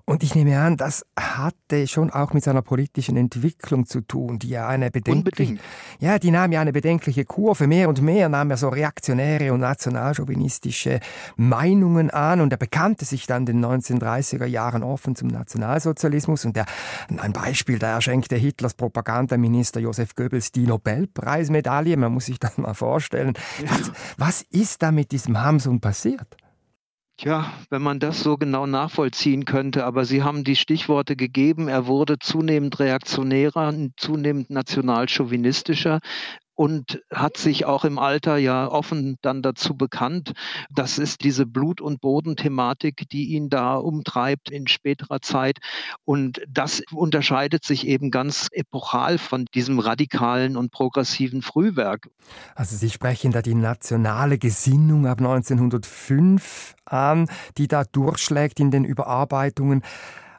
Und 0.04 0.22
ich 0.22 0.34
nehme 0.34 0.58
an, 0.58 0.76
das 0.76 1.06
hatte 1.18 1.86
schon 1.86 2.10
auch 2.10 2.32
mit 2.32 2.42
seiner 2.42 2.62
politischen 2.62 3.16
Entwicklung 3.16 3.86
zu 3.86 4.00
tun, 4.00 4.38
die 4.38 4.48
ja 4.48 4.66
eine 4.66 4.90
bedenkliche, 4.90 5.58
ja, 6.00 6.18
die 6.18 6.32
nahm 6.32 6.50
ja 6.50 6.60
eine 6.60 6.72
bedenkliche 6.72 7.24
Kurve. 7.24 7.66
Mehr 7.66 7.88
und 7.88 8.02
mehr 8.02 8.28
nahm 8.28 8.50
er 8.50 8.56
so 8.56 8.68
reaktionäre 8.68 9.52
und 9.52 9.60
nationalchauvinistische 9.60 10.98
Meinungen 11.36 12.10
an 12.10 12.40
und 12.40 12.52
er 12.52 12.56
bekannte 12.56 13.04
sich 13.04 13.26
dann 13.26 13.46
in 13.46 13.60
den 13.60 13.64
1930er 13.64 14.46
Jahren 14.46 14.82
offen 14.82 15.14
zum 15.14 15.28
Nationalsozialismus 15.28 16.44
und 16.44 16.56
er, 16.56 16.66
ein 17.18 17.32
Beispiel, 17.32 17.78
da 17.78 17.92
erschenkte 17.92 18.36
Hitlers 18.36 18.74
Propagandaminister 18.74 19.80
Josef 19.80 20.14
Goebbels 20.16 20.50
die 20.52 20.66
Nobelpreismedaille. 20.66 21.96
Man 21.96 22.12
muss 22.12 22.26
sich 22.26 22.40
das 22.40 22.58
mal 22.58 22.74
vorstellen. 22.74 23.34
Was, 23.66 23.92
was 24.16 24.42
ist 24.50 24.82
da 24.82 24.90
mit 24.90 25.12
diesem 25.12 25.40
Hamsun 25.40 25.80
passiert? 25.80 26.36
Tja, 27.22 27.52
wenn 27.70 27.82
man 27.82 28.00
das 28.00 28.24
so 28.24 28.36
genau 28.36 28.66
nachvollziehen 28.66 29.44
könnte, 29.44 29.84
aber 29.84 30.04
Sie 30.04 30.24
haben 30.24 30.42
die 30.42 30.56
Stichworte 30.56 31.14
gegeben. 31.14 31.68
Er 31.68 31.86
wurde 31.86 32.18
zunehmend 32.18 32.80
reaktionärer, 32.80 33.72
zunehmend 33.96 34.50
nationalchauvinistischer 34.50 36.00
und 36.54 37.00
hat 37.12 37.36
sich 37.36 37.64
auch 37.64 37.84
im 37.84 37.98
Alter 37.98 38.36
ja 38.36 38.68
offen 38.68 39.16
dann 39.22 39.42
dazu 39.42 39.76
bekannt. 39.76 40.32
Das 40.70 40.98
ist 40.98 41.24
diese 41.24 41.46
Blut- 41.46 41.80
und 41.80 42.00
Bodenthematik, 42.00 43.08
die 43.10 43.34
ihn 43.34 43.48
da 43.48 43.74
umtreibt 43.74 44.50
in 44.50 44.66
späterer 44.66 45.20
Zeit. 45.20 45.58
Und 46.04 46.40
das 46.48 46.82
unterscheidet 46.92 47.64
sich 47.64 47.86
eben 47.86 48.10
ganz 48.10 48.48
epochal 48.52 49.18
von 49.18 49.46
diesem 49.54 49.78
radikalen 49.78 50.56
und 50.56 50.70
progressiven 50.70 51.42
Frühwerk. 51.42 52.08
Also 52.54 52.76
Sie 52.76 52.90
sprechen 52.90 53.32
da 53.32 53.42
die 53.42 53.54
nationale 53.54 54.38
Gesinnung 54.38 55.06
ab 55.06 55.18
1905 55.18 56.74
an, 56.84 57.28
die 57.56 57.68
da 57.68 57.84
durchschlägt 57.84 58.60
in 58.60 58.70
den 58.70 58.84
Überarbeitungen. 58.84 59.82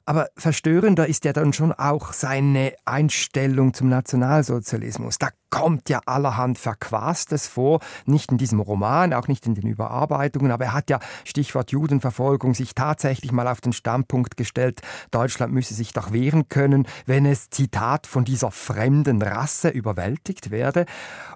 Aber 0.05 0.27
verstörender 0.37 1.07
ist 1.07 1.23
ja 1.23 1.31
dann 1.31 1.53
schon 1.53 1.71
auch 1.71 2.11
seine 2.11 2.73
Einstellung 2.85 3.73
zum 3.73 3.87
Nationalsozialismus. 3.89 5.17
Da 5.17 5.29
kommt 5.53 5.87
ja 5.87 6.01
allerhand 6.07 6.57
Verquastes 6.57 7.47
vor, 7.47 7.79
nicht 8.07 8.31
in 8.31 8.39
diesem 8.39 8.59
Roman, 8.59 9.13
auch 9.13 9.27
nicht 9.27 9.45
in 9.45 9.53
den 9.53 9.67
Überarbeitungen, 9.67 10.51
aber 10.51 10.65
er 10.65 10.73
hat 10.73 10.89
ja, 10.89 10.99
Stichwort 11.25 11.71
Judenverfolgung, 11.71 12.55
sich 12.55 12.73
tatsächlich 12.73 13.31
mal 13.31 13.47
auf 13.47 13.61
den 13.61 13.71
Standpunkt 13.71 14.35
gestellt, 14.35 14.81
Deutschland 15.11 15.53
müsse 15.53 15.75
sich 15.75 15.93
doch 15.93 16.11
wehren 16.11 16.49
können, 16.49 16.87
wenn 17.05 17.27
es, 17.27 17.51
Zitat, 17.51 18.07
von 18.07 18.25
dieser 18.25 18.49
fremden 18.49 19.21
Rasse 19.21 19.69
überwältigt 19.69 20.49
werde. 20.49 20.87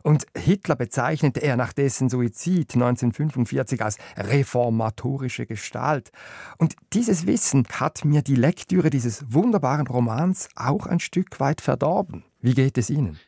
Und 0.01 0.25
Hitler 0.35 0.75
bezeichnete 0.75 1.43
er 1.43 1.55
nach 1.55 1.71
dessen 1.71 2.09
Suizid 2.09 2.73
1945 2.73 3.83
als 3.83 3.97
reformatorische 4.17 5.45
Gestalt. 5.45 6.09
Und 6.57 6.75
dieses 6.93 7.27
Wissen 7.27 7.67
hat 7.71 8.03
mir 8.03 8.23
die 8.23 8.35
Lektüre 8.57 8.89
dieses 8.89 9.31
wunderbaren 9.31 9.85
Romans 9.85 10.49
auch 10.55 10.87
ein 10.87 10.99
Stück 10.99 11.39
weit 11.39 11.61
verdorben. 11.61 12.23
Wie 12.41 12.55
geht 12.55 12.79
es 12.79 12.89
Ihnen? 12.89 13.19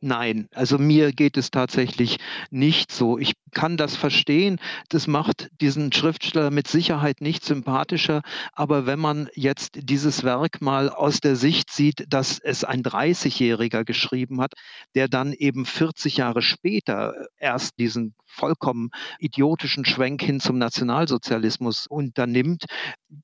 Nein, 0.00 0.48
also 0.54 0.78
mir 0.78 1.12
geht 1.12 1.36
es 1.36 1.50
tatsächlich 1.50 2.16
nicht 2.50 2.90
so. 2.90 3.18
Ich 3.18 3.34
kann 3.52 3.76
das 3.76 3.94
verstehen. 3.94 4.58
Das 4.88 5.06
macht 5.06 5.50
diesen 5.60 5.92
Schriftsteller 5.92 6.50
mit 6.50 6.68
Sicherheit 6.68 7.20
nicht 7.20 7.44
sympathischer. 7.44 8.22
Aber 8.52 8.86
wenn 8.86 8.98
man 8.98 9.28
jetzt 9.34 9.78
dieses 9.80 10.24
Werk 10.24 10.62
mal 10.62 10.88
aus 10.88 11.20
der 11.20 11.36
Sicht 11.36 11.70
sieht, 11.70 12.06
dass 12.08 12.40
es 12.40 12.64
ein 12.64 12.82
30-Jähriger 12.82 13.84
geschrieben 13.84 14.40
hat, 14.40 14.54
der 14.94 15.06
dann 15.06 15.34
eben 15.34 15.66
40 15.66 16.16
Jahre 16.16 16.42
später 16.42 17.14
erst 17.38 17.78
diesen 17.78 18.14
vollkommen 18.24 18.90
idiotischen 19.18 19.84
Schwenk 19.84 20.22
hin 20.22 20.40
zum 20.40 20.58
Nationalsozialismus 20.58 21.86
unternimmt. 21.86 22.64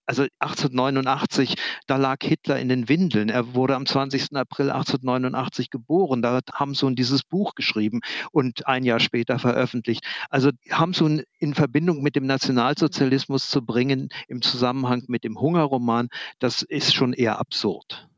Also 0.06 0.22
1889, 0.40 1.56
da 1.86 1.96
lag 1.96 2.18
Hitler 2.22 2.58
in 2.58 2.68
den 2.68 2.88
Windeln. 2.88 3.28
Er 3.28 3.54
wurde 3.54 3.76
am 3.76 3.86
20. 3.86 4.36
April 4.36 4.70
1889 4.70 5.70
geboren. 5.70 6.22
Da 6.22 6.34
hat 6.34 6.50
Hamsun 6.54 6.96
dieses 6.96 7.22
Buch 7.22 7.54
geschrieben 7.54 8.00
und 8.32 8.66
ein 8.66 8.84
Jahr 8.84 9.00
später 9.00 9.38
veröffentlicht. 9.38 10.04
Also 10.30 10.50
Hamsun 10.70 11.22
in 11.38 11.54
Verbindung 11.54 12.02
mit 12.02 12.16
dem 12.16 12.26
Nationalsozialismus 12.26 13.50
zu 13.50 13.64
bringen 13.64 14.08
im 14.28 14.42
Zusammenhang 14.42 15.04
mit 15.08 15.24
dem 15.24 15.40
Hungerroman, 15.40 16.08
das 16.38 16.62
ist 16.62 16.94
schon 16.94 17.12
eher 17.12 17.38
absurd. 17.38 18.08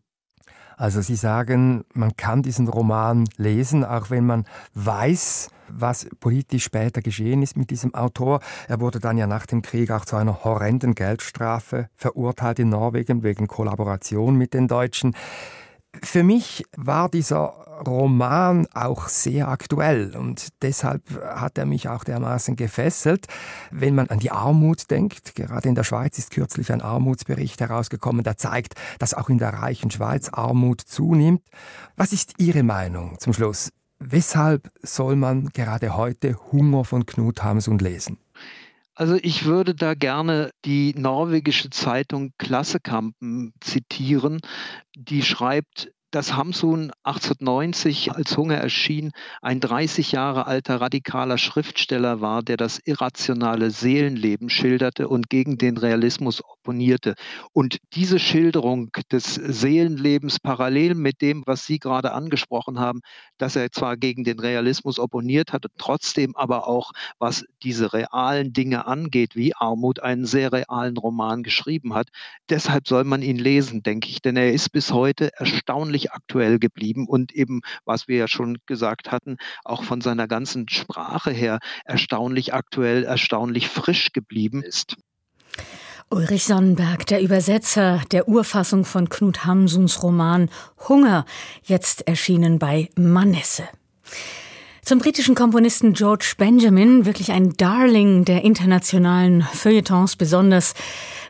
Also 0.76 1.02
Sie 1.02 1.16
sagen, 1.16 1.84
man 1.92 2.16
kann 2.16 2.42
diesen 2.42 2.66
Roman 2.66 3.28
lesen, 3.36 3.84
auch 3.84 4.08
wenn 4.08 4.24
man 4.24 4.46
weiß, 4.72 5.50
was 5.72 6.06
politisch 6.20 6.64
später 6.64 7.02
geschehen 7.02 7.42
ist 7.42 7.56
mit 7.56 7.70
diesem 7.70 7.94
Autor. 7.94 8.40
Er 8.68 8.80
wurde 8.80 9.00
dann 9.00 9.18
ja 9.18 9.26
nach 9.26 9.46
dem 9.46 9.62
Krieg 9.62 9.90
auch 9.90 10.04
zu 10.04 10.16
einer 10.16 10.44
horrenden 10.44 10.94
Geldstrafe 10.94 11.88
verurteilt 11.96 12.58
in 12.58 12.68
Norwegen 12.70 13.22
wegen 13.22 13.46
Kollaboration 13.46 14.36
mit 14.36 14.54
den 14.54 14.68
Deutschen. 14.68 15.14
Für 16.02 16.22
mich 16.22 16.64
war 16.76 17.08
dieser 17.08 17.54
Roman 17.86 18.66
auch 18.74 19.08
sehr 19.08 19.48
aktuell 19.48 20.14
und 20.16 20.48
deshalb 20.62 21.02
hat 21.24 21.58
er 21.58 21.66
mich 21.66 21.88
auch 21.88 22.04
dermaßen 22.04 22.56
gefesselt. 22.56 23.26
Wenn 23.70 23.94
man 23.94 24.08
an 24.08 24.18
die 24.18 24.30
Armut 24.30 24.90
denkt, 24.90 25.34
gerade 25.34 25.68
in 25.68 25.74
der 25.74 25.84
Schweiz 25.84 26.18
ist 26.18 26.30
kürzlich 26.30 26.72
ein 26.72 26.82
Armutsbericht 26.82 27.60
herausgekommen, 27.60 28.22
der 28.22 28.36
zeigt, 28.36 28.74
dass 28.98 29.14
auch 29.14 29.28
in 29.28 29.38
der 29.38 29.54
reichen 29.54 29.90
Schweiz 29.90 30.28
Armut 30.28 30.80
zunimmt. 30.80 31.42
Was 31.96 32.12
ist 32.12 32.34
Ihre 32.38 32.62
Meinung 32.62 33.18
zum 33.18 33.32
Schluss? 33.32 33.70
Weshalb 34.02 34.71
soll 34.83 35.14
man 35.14 35.50
gerade 35.50 35.95
heute 35.95 36.35
Hunger 36.52 36.85
von 36.85 37.04
Knut 37.04 37.42
Hamsun 37.42 37.78
lesen? 37.78 38.19
Also 38.95 39.16
ich 39.23 39.45
würde 39.45 39.75
da 39.75 39.95
gerne 39.95 40.50
die 40.64 40.95
norwegische 40.95 41.71
Zeitung 41.71 42.33
Klassekampen 42.38 43.52
zitieren, 43.61 44.40
die 44.97 45.23
schreibt, 45.23 45.92
dass 46.11 46.35
Hamsun 46.35 46.90
1890 47.05 48.12
als 48.12 48.37
Hunger 48.37 48.57
erschien, 48.57 49.12
ein 49.43 49.61
30 49.61 50.12
Jahre 50.12 50.47
alter 50.47 50.81
radikaler 50.81 51.38
Schriftsteller 51.38 52.21
war, 52.21 52.43
der 52.43 52.57
das 52.57 52.81
irrationale 52.85 53.71
Seelenleben 53.71 54.50
schilderte 54.50 55.09
und 55.09 55.31
gegen 55.31 55.59
den 55.59 55.76
Realismus 55.76 56.43
opponierte. 56.45 57.14
Und 57.52 57.79
diese 57.95 58.19
Schilderung 58.19 58.90
des 59.12 59.35
Seelenlebens 59.35 60.40
parallel 60.40 60.95
mit 60.95 61.21
dem, 61.21 61.43
was 61.47 61.67
Sie 61.67 61.79
gerade 61.79 62.12
angesprochen 62.12 62.81
haben, 62.81 63.00
dass 63.38 63.57
er 63.57 63.71
zwar 63.71 63.97
gegen 63.97 64.25
den 64.25 64.40
Realismus 64.40 64.99
opponiert 64.99 65.52
hatte, 65.52 65.69
trotzdem 65.79 66.35
aber 66.37 66.67
auch, 66.67 66.93
was 67.19 67.45
diese 67.62 67.93
realen 67.93 68.52
Dinge 68.52 68.87
angeht, 68.87 69.37
wie 69.37 69.55
Armut, 69.55 70.00
einen 70.00 70.26
sehr 70.26 70.52
realen 70.52 70.97
Roman 70.97 71.43
geschrieben 71.43 71.95
hat. 71.95 72.09
Deshalb 72.49 72.88
soll 72.88 73.05
man 73.05 73.23
ihn 73.23 73.38
lesen, 73.38 73.83
denke 73.83 74.09
ich, 74.09 74.21
denn 74.23 74.37
er 74.37 74.52
ist 74.52 74.71
bis 74.73 74.93
heute 74.93 75.31
erstaunlich 75.38 76.00
ziemlich 76.00 76.12
aktuell 76.12 76.59
geblieben 76.59 77.07
und 77.07 77.33
eben, 77.33 77.61
was 77.85 78.09
wir 78.09 78.16
ja 78.16 78.28
schon 78.28 78.59
gesagt 78.66 79.11
hatten, 79.11 79.37
auch 79.64 79.85
von 79.85 80.00
seiner 80.00 80.26
ganzen 80.26 80.69
Sprache 80.69 81.30
her 81.30 81.59
erstaunlich 81.85 82.54
aktuell, 82.54 83.04
erstaunlich 83.04 83.69
frisch 83.69 84.12
geblieben 84.12 84.62
ist. 84.62 84.97
Ulrich 86.09 86.45
Sonnenberg, 86.45 87.07
der 87.07 87.23
Übersetzer 87.23 88.02
der 88.11 88.26
Urfassung 88.28 88.85
von 88.85 89.09
Knut 89.09 89.45
Hamsuns 89.45 90.02
Roman 90.02 90.50
Hunger, 90.88 91.25
jetzt 91.62 92.07
erschienen 92.09 92.59
bei 92.59 92.88
Manesse. 92.97 93.64
Zum 94.82 94.99
britischen 94.99 95.34
Komponisten 95.34 95.92
George 95.92 96.34
Benjamin, 96.38 97.04
wirklich 97.04 97.32
ein 97.32 97.52
Darling 97.56 98.25
der 98.25 98.42
internationalen 98.42 99.42
Feuilletons, 99.42 100.16
besonders 100.16 100.75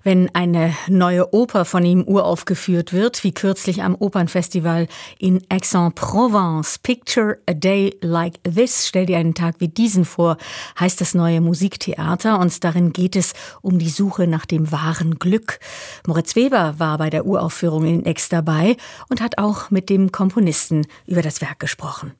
wenn 0.02 0.35
eine 0.35 0.75
neue 0.88 1.35
Oper 1.35 1.64
von 1.64 1.85
ihm 1.85 2.04
uraufgeführt 2.04 2.92
wird, 2.92 3.23
wie 3.25 3.33
kürzlich 3.33 3.83
am 3.83 3.95
Opernfestival 3.95 4.87
in 5.19 5.42
Aix-en-Provence. 5.49 6.78
Picture 6.78 7.38
a 7.47 7.52
Day 7.52 7.97
Like 8.00 8.42
This, 8.45 8.87
stell 8.88 9.07
dir 9.07 9.19
einen 9.19 9.35
Tag 9.35 9.57
wie 9.59 9.69
diesen 9.69 10.04
vor, 10.04 10.37
heißt 10.78 11.00
das 11.00 11.14
neue 11.14 11.40
Musiktheater 11.40 12.38
und 12.38 12.64
darin 12.64 12.92
geht 12.92 13.16
es 13.16 13.35
um 13.62 13.78
die 13.78 13.90
Suche 13.90 14.26
nach 14.26 14.47
dem 14.47 14.73
wahren 14.73 15.19
Glück. 15.19 15.59
Moritz 16.07 16.37
Weber 16.37 16.76
war 16.78 16.99
bei 16.99 17.11
der 17.11 17.26
Uraufführung 17.26 17.85
in 17.85 18.07
Aix 18.07 18.28
dabei 18.28 18.76
und 19.09 19.21
hat 19.21 19.38
auch 19.38 19.71
mit 19.71 19.90
dem 19.90 20.12
Komponisten 20.12 20.87
über 21.07 21.23
das 21.23 21.40
Werk 21.40 21.59
gesprochen. 21.59 22.12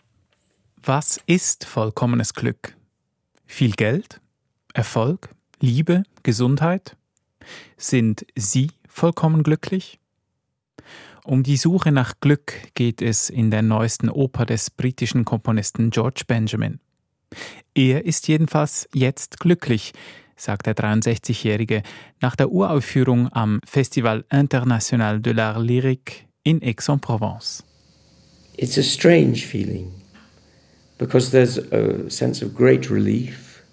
Was 0.82 1.20
ist 1.26 1.66
vollkommenes 1.66 2.32
Glück? 2.32 2.75
Viel 3.44 3.72
Geld? 3.72 4.18
Erfolg? 4.72 5.28
Liebe? 5.60 6.04
Gesundheit? 6.22 6.96
Sind 7.76 8.25
Sie 8.34 8.70
vollkommen 8.88 9.42
glücklich? 9.42 9.99
Um 11.22 11.42
die 11.42 11.58
Suche 11.58 11.92
nach 11.92 12.14
Glück 12.20 12.54
geht 12.75 13.02
es 13.02 13.28
in 13.28 13.50
der 13.50 13.60
neuesten 13.60 14.08
Oper 14.08 14.46
des 14.46 14.70
britischen 14.70 15.26
Komponisten 15.26 15.90
George 15.90 16.22
Benjamin. 16.26 16.80
Er 17.75 18.06
ist 18.06 18.26
jedenfalls 18.26 18.88
jetzt 18.94 19.38
glücklich, 19.38 19.92
sagt 20.34 20.64
der 20.64 20.75
63-Jährige 20.75 21.82
nach 22.22 22.37
der 22.37 22.50
Uraufführung 22.50 23.30
am 23.32 23.60
Festival 23.66 24.25
International 24.32 25.20
de 25.20 25.34
l'Art 25.34 25.62
Lyrique 25.62 26.26
in 26.42 26.62
Aix-en-Provence. 26.62 27.64
It's 28.56 28.78
a 28.78 28.82
strange 28.82 29.46
feeling 29.46 30.00
because 31.00 31.30
there's 31.30 31.59
a 31.73 32.09
sense 32.11 32.45
of 32.45 32.54
great 32.54 32.90
relief 32.90 33.64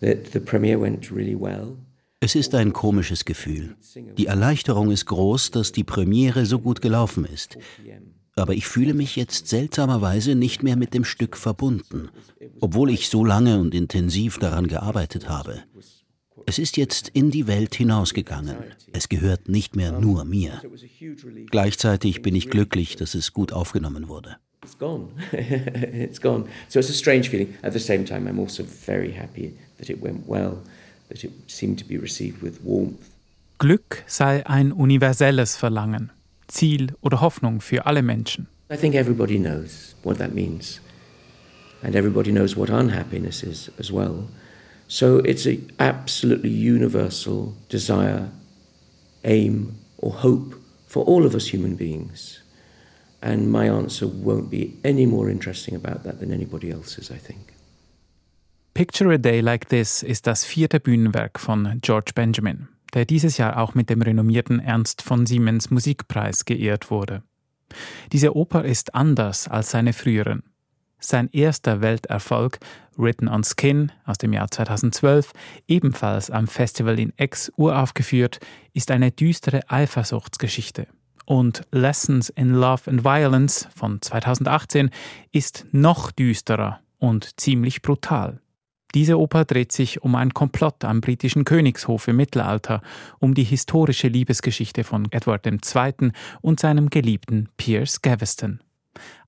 that 0.00 0.32
the 0.32 0.40
premiere 0.40 0.80
went 0.80 1.10
really 1.10 1.34
well. 1.34 1.76
Es 2.20 2.34
ist 2.34 2.54
ein 2.54 2.72
komisches 2.72 3.24
Gefühl. 3.24 3.76
Die 4.16 4.26
Erleichterung 4.26 4.90
ist 4.90 5.06
groß, 5.06 5.50
dass 5.50 5.72
die 5.72 5.84
Premiere 5.84 6.46
so 6.46 6.58
gut 6.58 6.80
gelaufen 6.82 7.24
ist. 7.24 7.58
Aber 8.36 8.54
ich 8.54 8.66
fühle 8.66 8.94
mich 8.94 9.16
jetzt 9.16 9.48
seltsamerweise 9.48 10.34
nicht 10.34 10.62
mehr 10.62 10.76
mit 10.76 10.94
dem 10.94 11.04
Stück 11.04 11.36
verbunden, 11.36 12.10
obwohl 12.60 12.90
ich 12.90 13.08
so 13.08 13.24
lange 13.24 13.58
und 13.58 13.74
intensiv 13.74 14.38
daran 14.38 14.68
gearbeitet 14.68 15.28
habe. 15.28 15.64
Es 16.46 16.58
ist 16.58 16.76
jetzt 16.76 17.08
in 17.08 17.30
die 17.30 17.46
Welt 17.46 17.74
hinausgegangen. 17.74 18.56
Es 18.92 19.08
gehört 19.08 19.48
nicht 19.48 19.74
mehr 19.74 19.92
nur 19.98 20.24
mir. 20.24 20.62
Gleichzeitig 21.50 22.22
bin 22.22 22.36
ich 22.36 22.50
glücklich, 22.50 22.96
dass 22.96 23.14
es 23.14 23.32
gut 23.32 23.52
aufgenommen 23.52 24.08
wurde. 24.08 24.36
It's 24.62 24.74
gone. 24.74 25.08
it's 25.32 26.18
gone. 26.18 26.48
So 26.68 26.78
it's 26.78 26.90
a 26.90 26.94
strange 26.94 27.28
feeling. 27.28 27.56
At 27.62 27.72
the 27.72 27.80
same 27.80 28.04
time, 28.04 28.26
I'm 28.26 28.38
also 28.38 28.62
very 28.62 29.12
happy 29.12 29.56
that 29.78 29.88
it 29.88 30.00
went 30.02 30.26
well 30.26 30.62
that 31.08 31.24
it 31.24 31.32
seemed 31.46 31.78
to 31.78 31.84
be 31.84 31.98
received 31.98 32.42
with 32.42 32.62
warmth. 32.62 33.10
Glück 33.58 34.04
sei 34.06 34.42
ein 34.46 34.72
universelles 34.72 35.56
Verlangen, 35.56 36.10
Ziel 36.48 36.94
oder 37.02 37.20
Hoffnung 37.20 37.60
für 37.60 37.86
alle 37.86 38.02
Menschen. 38.02 38.46
I 38.70 38.76
think 38.76 38.94
everybody 38.94 39.38
knows 39.38 39.94
what 40.02 40.18
that 40.18 40.32
means. 40.32 40.80
And 41.82 41.96
everybody 41.96 42.30
knows 42.30 42.56
what 42.56 42.70
unhappiness 42.70 43.42
is 43.42 43.70
as 43.78 43.90
well. 43.90 44.28
So 44.88 45.18
it's 45.18 45.46
an 45.46 45.72
absolutely 45.78 46.50
universal 46.50 47.54
desire, 47.68 48.30
aim, 49.24 49.78
or 49.98 50.12
hope 50.12 50.54
for 50.86 51.04
all 51.04 51.24
of 51.24 51.34
us 51.34 51.46
human 51.52 51.76
beings. 51.76 52.39
And 53.22 53.50
my 53.50 53.68
answer 53.68 54.06
won't 54.06 54.48
be 54.50 54.78
any 54.82 55.06
more 55.06 55.30
interesting 55.30 55.76
about 55.76 56.04
that 56.04 56.20
than 56.20 56.32
anybody 56.32 56.70
else's, 56.70 57.10
I 57.10 57.18
think. 57.18 57.52
Picture 58.72 59.12
a 59.12 59.18
Day 59.18 59.40
Like 59.40 59.68
This 59.68 60.02
ist 60.02 60.26
das 60.26 60.44
vierte 60.44 60.80
Bühnenwerk 60.80 61.38
von 61.38 61.80
George 61.82 62.12
Benjamin, 62.14 62.68
der 62.94 63.04
dieses 63.04 63.36
Jahr 63.36 63.58
auch 63.58 63.74
mit 63.74 63.90
dem 63.90 64.00
renommierten 64.00 64.58
Ernst 64.60 65.02
von 65.02 65.26
Siemens 65.26 65.70
Musikpreis 65.70 66.44
geehrt 66.44 66.90
wurde. 66.90 67.22
Diese 68.12 68.34
Oper 68.34 68.64
ist 68.64 68.94
anders 68.94 69.48
als 69.48 69.70
seine 69.70 69.92
früheren. 69.92 70.44
Sein 70.98 71.28
erster 71.32 71.80
Welterfolg, 71.80 72.58
Written 72.96 73.28
on 73.28 73.42
Skin 73.44 73.92
aus 74.04 74.18
dem 74.18 74.32
Jahr 74.32 74.50
2012, 74.50 75.32
ebenfalls 75.66 76.30
am 76.30 76.46
Festival 76.46 76.98
in 76.98 77.12
Aix 77.18 77.50
uraufgeführt, 77.56 78.40
ist 78.74 78.90
eine 78.90 79.10
düstere 79.10 79.68
Eifersuchtsgeschichte. 79.68 80.86
Und 81.30 81.62
Lessons 81.70 82.28
in 82.30 82.54
Love 82.54 82.90
and 82.90 83.04
Violence 83.04 83.68
von 83.76 84.02
2018 84.02 84.90
ist 85.30 85.64
noch 85.70 86.10
düsterer 86.10 86.80
und 86.98 87.38
ziemlich 87.40 87.82
brutal. 87.82 88.40
Diese 88.96 89.16
Oper 89.16 89.44
dreht 89.44 89.70
sich 89.70 90.02
um 90.02 90.16
einen 90.16 90.34
Komplott 90.34 90.84
am 90.84 91.00
britischen 91.00 91.44
Königshof 91.44 92.08
im 92.08 92.16
Mittelalter, 92.16 92.82
um 93.20 93.34
die 93.34 93.44
historische 93.44 94.08
Liebesgeschichte 94.08 94.82
von 94.82 95.06
Edward 95.12 95.46
II. 95.46 96.10
und 96.40 96.58
seinem 96.58 96.90
Geliebten 96.90 97.48
Piers 97.56 98.02
Gaveston. 98.02 98.58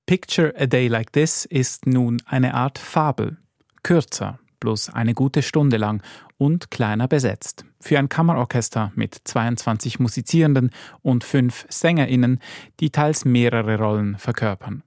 Picture 0.05 0.53
a 0.59 0.65
Day 0.65 0.89
Like 0.89 1.13
This 1.13 1.45
ist 1.45 1.87
nun 1.87 2.21
eine 2.25 2.53
Art 2.53 2.79
Fabel, 2.79 3.37
kürzer, 3.81 4.39
bloß 4.59 4.89
eine 4.89 5.13
gute 5.13 5.41
Stunde 5.41 5.77
lang 5.77 6.03
und 6.43 6.71
kleiner 6.71 7.07
besetzt. 7.07 7.63
Für 7.79 7.97
ein 7.97 8.09
Kammerorchester 8.09 8.91
mit 8.95 9.15
22 9.23 10.01
Musizierenden 10.01 10.71
und 11.01 11.23
fünf 11.23 11.65
SängerInnen, 11.69 12.39
die 12.81 12.89
teils 12.89 13.23
mehrere 13.23 13.77
Rollen 13.77 14.17
verkörpern. 14.17 14.83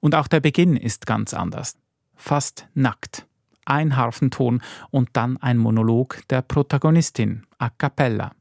Und 0.00 0.14
auch 0.14 0.26
der 0.26 0.40
Beginn 0.40 0.78
ist 0.78 1.04
ganz 1.04 1.34
anders. 1.34 1.76
Fast 2.16 2.66
nackt 2.72 3.26
ein 3.66 3.94
Harfenton 3.94 4.62
und 4.90 5.10
dann 5.12 5.36
ein 5.36 5.58
Monolog 5.58 6.22
der 6.30 6.40
Protagonistin 6.40 7.44
a 7.58 7.68
cappella, 7.68 8.32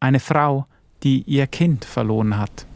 eine 0.00 0.18
Frau, 0.18 0.66
die 1.04 1.22
ihr 1.22 1.46
Kind 1.46 1.84
verloren 1.84 2.36
hat. 2.36 2.66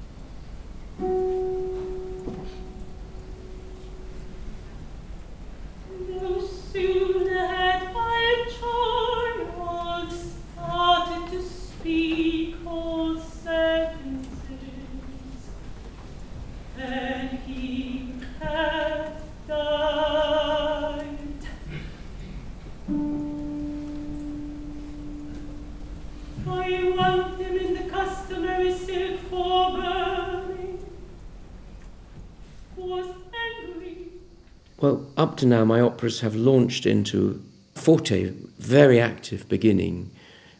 To 35.41 35.47
now, 35.47 35.65
my 35.65 35.81
operas 35.81 36.21
have 36.21 36.37
launched 36.37 36.85
into 36.85 37.41
forte, 37.75 38.31
very 38.59 39.01
active 39.01 39.49
beginning, 39.49 40.11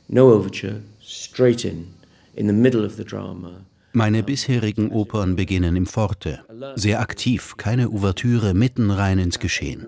no 0.09 0.31
overture, 0.31 0.81
straight 1.03 1.67
in, 1.67 1.93
in 2.35 2.47
the 2.47 2.55
middle 2.55 2.83
of 2.83 2.97
the 2.97 3.05
drama. 3.05 3.67
Meine 3.93 4.23
bisherigen 4.23 4.91
Opern 4.91 5.37
beginnen 5.37 5.77
im 5.77 5.85
Forte, 5.85 6.41
sehr 6.77 6.99
aktiv, 6.99 7.59
keine 7.59 7.91
Ouvertüre, 7.91 8.55
mitten 8.55 8.91
rein 8.91 9.19
ins 9.19 9.39
Geschehen. 9.39 9.87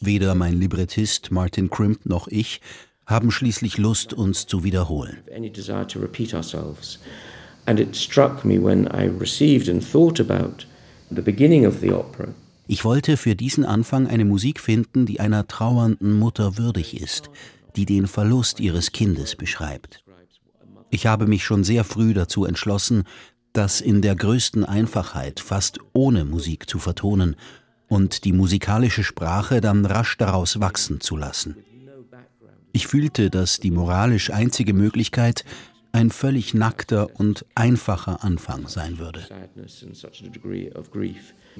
Weder 0.00 0.34
mein 0.34 0.60
Librettist 0.60 1.30
Martin 1.30 1.70
Crimp 1.70 2.04
noch 2.04 2.28
ich 2.28 2.60
haben 3.06 3.30
schließlich 3.30 3.78
Lust, 3.78 4.12
uns 4.12 4.46
zu 4.46 4.62
wiederholen. 4.62 5.16
And 7.64 7.80
it 7.80 7.96
struck 7.96 8.44
me 8.44 8.62
when 8.62 8.86
I 8.88 9.06
received 9.06 9.70
and 9.70 9.82
thought 9.82 10.20
about 10.20 10.66
the 11.10 11.22
beginning 11.22 11.64
of 11.64 11.80
the 11.80 11.92
opera 11.92 12.34
ich 12.66 12.84
wollte 12.84 13.16
für 13.16 13.36
diesen 13.36 13.64
Anfang 13.64 14.06
eine 14.06 14.24
Musik 14.24 14.60
finden, 14.60 15.06
die 15.06 15.20
einer 15.20 15.46
trauernden 15.46 16.18
Mutter 16.18 16.58
würdig 16.58 17.00
ist, 17.00 17.30
die 17.76 17.86
den 17.86 18.06
Verlust 18.06 18.60
ihres 18.60 18.92
Kindes 18.92 19.36
beschreibt. 19.36 20.04
Ich 20.90 21.06
habe 21.06 21.26
mich 21.26 21.44
schon 21.44 21.64
sehr 21.64 21.84
früh 21.84 22.14
dazu 22.14 22.44
entschlossen, 22.44 23.04
das 23.52 23.80
in 23.80 24.02
der 24.02 24.14
größten 24.14 24.64
Einfachheit, 24.64 25.40
fast 25.40 25.78
ohne 25.92 26.24
Musik 26.24 26.68
zu 26.68 26.78
vertonen 26.78 27.36
und 27.88 28.24
die 28.24 28.32
musikalische 28.32 29.04
Sprache 29.04 29.60
dann 29.60 29.84
rasch 29.86 30.16
daraus 30.18 30.60
wachsen 30.60 31.00
zu 31.00 31.16
lassen. 31.16 31.56
Ich 32.72 32.86
fühlte, 32.86 33.30
dass 33.30 33.58
die 33.58 33.70
moralisch 33.70 34.30
einzige 34.30 34.74
Möglichkeit 34.74 35.44
ein 35.92 36.10
völlig 36.10 36.52
nackter 36.52 37.18
und 37.18 37.46
einfacher 37.54 38.22
Anfang 38.22 38.68
sein 38.68 38.98
würde. 38.98 39.26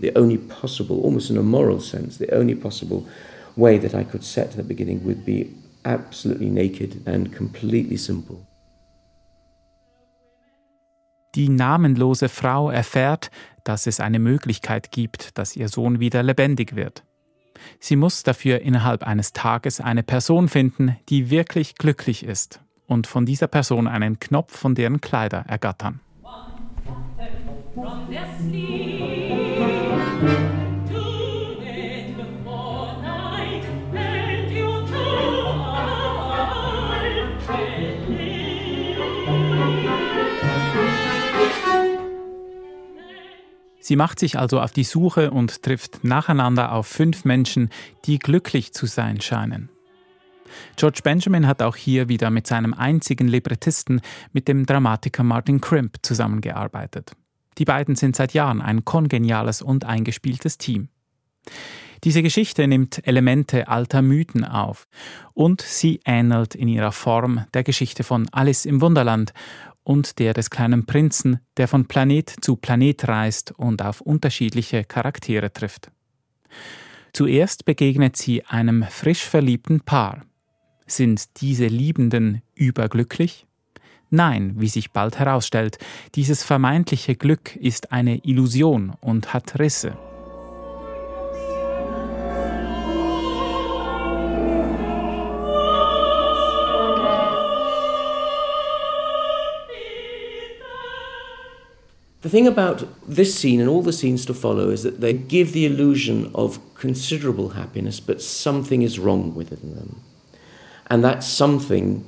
The 0.00 0.14
only 0.16 0.38
possible, 0.38 0.96
almost 1.02 1.30
in 1.30 1.38
a 1.38 1.42
moral 1.42 1.80
sense, 1.80 2.18
the 2.18 2.32
only 2.32 2.54
possible 2.54 3.06
way 3.56 3.78
that 3.78 3.94
I 3.94 4.04
could 4.04 4.22
set 4.22 4.52
the 4.56 4.62
beginning 4.62 5.04
would 5.04 5.24
be 5.24 5.48
absolutely 5.84 6.50
naked 6.50 7.06
and 7.06 7.34
completely 7.34 7.96
simple. 7.96 8.36
Die 11.34 11.48
namenlose 11.48 12.28
Frau 12.28 12.70
erfährt, 12.70 13.30
dass 13.64 13.86
es 13.86 14.00
eine 14.00 14.18
Möglichkeit 14.18 14.90
gibt, 14.90 15.36
dass 15.36 15.54
ihr 15.54 15.68
Sohn 15.68 16.00
wieder 16.00 16.22
lebendig 16.22 16.76
wird. 16.76 17.04
Sie 17.78 17.96
muss 17.96 18.22
dafür 18.22 18.60
innerhalb 18.60 19.02
eines 19.02 19.32
Tages 19.32 19.80
eine 19.80 20.02
Person 20.02 20.48
finden, 20.48 20.96
die 21.08 21.30
wirklich 21.30 21.74
glücklich 21.74 22.24
ist 22.24 22.60
und 22.86 23.06
von 23.06 23.26
dieser 23.26 23.48
Person 23.48 23.86
einen 23.86 24.18
Knopf 24.18 24.56
von 24.56 24.74
deren 24.74 25.00
Kleider 25.00 25.44
ergattern. 25.46 26.00
Sie 43.86 43.94
macht 43.94 44.18
sich 44.18 44.36
also 44.36 44.60
auf 44.60 44.72
die 44.72 44.82
Suche 44.82 45.30
und 45.30 45.62
trifft 45.62 46.02
nacheinander 46.02 46.72
auf 46.72 46.88
fünf 46.88 47.24
Menschen, 47.24 47.70
die 48.04 48.18
glücklich 48.18 48.72
zu 48.72 48.86
sein 48.86 49.20
scheinen. 49.20 49.68
George 50.74 51.02
Benjamin 51.04 51.46
hat 51.46 51.62
auch 51.62 51.76
hier 51.76 52.08
wieder 52.08 52.30
mit 52.30 52.48
seinem 52.48 52.74
einzigen 52.74 53.28
Librettisten, 53.28 54.00
mit 54.32 54.48
dem 54.48 54.66
Dramatiker 54.66 55.22
Martin 55.22 55.60
Crimp, 55.60 55.98
zusammengearbeitet. 56.02 57.12
Die 57.58 57.64
beiden 57.64 57.94
sind 57.96 58.16
seit 58.16 58.34
Jahren 58.34 58.60
ein 58.60 58.84
kongeniales 58.84 59.62
und 59.62 59.84
eingespieltes 59.84 60.58
Team. 60.58 60.88
Diese 62.04 62.22
Geschichte 62.22 62.66
nimmt 62.66 63.06
Elemente 63.06 63.68
alter 63.68 64.02
Mythen 64.02 64.44
auf 64.44 64.86
und 65.32 65.62
sie 65.62 66.00
ähnelt 66.04 66.54
in 66.54 66.68
ihrer 66.68 66.92
Form 66.92 67.46
der 67.54 67.64
Geschichte 67.64 68.04
von 68.04 68.28
Alice 68.32 68.66
im 68.66 68.80
Wunderland 68.80 69.32
und 69.82 70.18
der 70.18 70.34
des 70.34 70.50
kleinen 70.50 70.84
Prinzen, 70.84 71.40
der 71.56 71.68
von 71.68 71.86
Planet 71.86 72.34
zu 72.40 72.56
Planet 72.56 73.08
reist 73.08 73.52
und 73.52 73.82
auf 73.82 74.00
unterschiedliche 74.00 74.84
Charaktere 74.84 75.52
trifft. 75.52 75.90
Zuerst 77.12 77.64
begegnet 77.64 78.16
sie 78.16 78.44
einem 78.44 78.82
frisch 78.82 79.24
verliebten 79.24 79.80
Paar, 79.80 80.22
Sind 80.86 81.40
diese 81.40 81.66
Liebenden 81.66 82.42
überglücklich? 82.54 83.46
Nein, 84.10 84.54
wie 84.56 84.68
sich 84.68 84.92
bald 84.92 85.18
herausstellt, 85.18 85.78
dieses 86.14 86.44
vermeintliche 86.44 87.16
Glück 87.16 87.56
ist 87.56 87.92
eine 87.92 88.24
Illusion 88.24 88.92
und 89.00 89.34
hat 89.34 89.58
Risse. 89.58 89.96
The 102.22 102.30
thing 102.30 102.48
about 102.48 102.88
this 103.06 103.38
scene 103.38 103.60
and 103.60 103.70
all 103.70 103.82
the 103.82 103.92
scenes 103.92 104.24
to 104.26 104.34
follow 104.34 104.70
is 104.70 104.82
that 104.82 105.00
they 105.00 105.12
give 105.12 105.52
the 105.52 105.64
illusion 105.64 106.30
of 106.34 106.58
considerable 106.74 107.50
happiness, 107.50 108.00
but 108.00 108.20
something 108.20 108.82
is 108.82 108.98
wrong 108.98 109.32
within 109.36 109.76
them. 109.76 110.02
And 110.90 111.04
that 111.04 111.22
something 111.22 112.04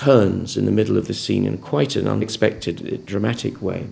turns 0.00 0.56
in 0.56 0.64
the 0.64 0.72
middle 0.72 0.98
of 0.98 1.06
the 1.06 1.14
scene 1.14 1.46
in 1.46 1.60
quite 1.60 1.98
an 1.98 2.08
unexpected, 2.08 3.04
dramatic 3.06 3.60
way. 3.60 3.88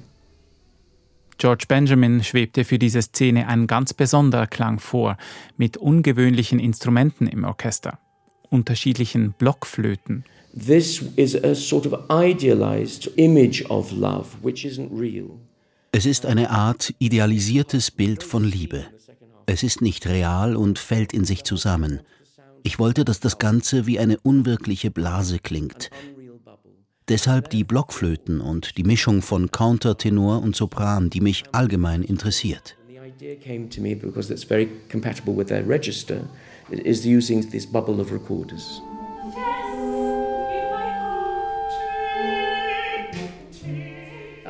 George 1.39 1.67
Benjamin 1.69 2.25
schwebte 2.25 2.65
für 2.65 2.79
diese 2.79 3.01
Szene 3.01 3.47
ein 3.47 3.67
ganz 3.67 3.95
besonderer 3.95 4.49
Klang 4.49 4.81
vor, 4.81 5.17
mit 5.57 5.77
ungewöhnlichen 5.77 6.59
Instrumenten 6.59 7.29
im 7.29 7.45
Orchester, 7.45 7.99
unterschiedlichen 8.51 9.35
Blockflöten. 9.39 10.25
This 10.53 11.03
is 11.17 11.37
a 11.37 11.55
sort 11.55 11.87
of 11.87 11.95
idealized 12.11 13.09
image 13.17 13.65
of 13.71 13.93
love, 13.93 14.27
which 14.43 14.65
isn't 14.65 14.91
real. 14.91 15.39
Es 15.93 16.07
ist 16.07 16.27
eine 16.27 16.51
Art 16.51 16.93
idealisiertes 16.99 17.91
Bild 17.91 18.23
von 18.25 18.45
Liebe. 18.45 18.87
Es 19.47 19.63
ist 19.63 19.81
nicht 19.81 20.07
real 20.07 20.57
und 20.57 20.79
fällt 20.79 21.13
in 21.13 21.25
sich 21.25 21.45
zusammen. 21.45 22.01
Ich 22.63 22.79
wollte, 22.79 23.05
dass 23.05 23.21
das 23.21 23.39
Ganze 23.39 23.87
wie 23.87 23.99
eine 23.99 24.19
unwirkliche 24.21 24.91
Blase 24.91 25.39
klingt. 25.39 25.91
Deshalb 27.09 27.49
die 27.49 27.65
Blockflöten 27.65 28.41
und 28.41 28.77
die 28.77 28.85
Mischung 28.85 29.23
von 29.23 29.51
Countertenor 29.51 30.43
und 30.43 30.55
Sopran, 30.55 31.09
die 31.09 31.23
mich 31.23 31.45
allgemein 31.53 32.03
interessiert. 32.03 32.77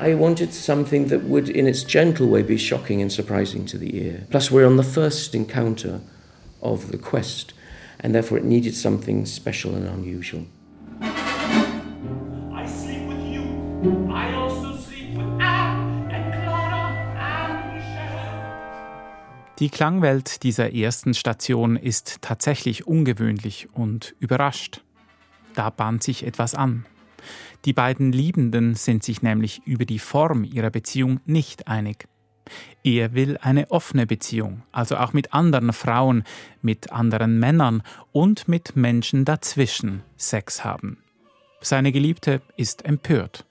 I 0.00 0.14
wanted 0.14 0.54
something 0.54 1.08
that 1.08 1.24
would, 1.28 1.48
in 1.48 1.66
its 1.66 1.84
gentle 1.84 2.30
way, 2.30 2.42
be 2.42 2.56
shocking 2.56 3.02
and 3.02 3.10
surprising 3.10 3.66
to 3.66 3.76
the 3.76 3.96
ear. 3.96 4.26
Plus, 4.30 4.50
we're 4.50 4.66
on 4.66 4.76
the 4.76 4.84
first 4.84 5.34
encounter 5.34 6.00
of 6.60 6.90
the 6.92 6.98
quest 6.98 7.52
and 8.00 8.12
therefore 8.12 8.38
it 8.38 8.44
needed 8.44 8.74
something 8.74 9.26
special 9.26 9.74
and 9.74 9.86
unusual. 9.86 10.44
I 11.00 12.66
sleep 12.66 13.08
with 13.08 13.24
you. 13.26 13.42
I 14.10 14.34
also 14.34 14.76
sleep 14.76 15.16
with 15.16 15.40
Anne 15.40 16.08
and 16.12 16.32
Clara 16.32 16.92
and 17.18 17.74
Michelle. 17.74 19.56
Die 19.58 19.70
Klangwelt 19.70 20.42
dieser 20.42 20.72
ersten 20.72 21.14
Station 21.14 21.76
ist 21.76 22.18
tatsächlich 22.20 22.86
ungewöhnlich 22.86 23.68
und 23.72 24.14
überrascht. 24.20 24.82
Da 25.54 25.70
bahnt 25.70 26.02
sich 26.02 26.24
etwas 26.24 26.54
an. 26.54 26.86
Die 27.64 27.72
beiden 27.72 28.12
Liebenden 28.12 28.74
sind 28.74 29.02
sich 29.02 29.22
nämlich 29.22 29.62
über 29.64 29.84
die 29.84 29.98
Form 29.98 30.44
ihrer 30.44 30.70
Beziehung 30.70 31.20
nicht 31.26 31.66
einig. 31.66 32.06
Er 32.84 33.14
will 33.14 33.38
eine 33.40 33.70
offene 33.70 34.06
Beziehung, 34.06 34.62
also 34.72 34.96
auch 34.96 35.12
mit 35.12 35.34
anderen 35.34 35.72
Frauen, 35.72 36.24
mit 36.62 36.92
anderen 36.92 37.38
Männern 37.38 37.82
und 38.12 38.48
mit 38.48 38.76
Menschen 38.76 39.24
dazwischen 39.24 40.02
Sex 40.16 40.64
haben. 40.64 40.98
Seine 41.60 41.92
Geliebte 41.92 42.40
ist 42.56 42.84
empört. 42.84 43.44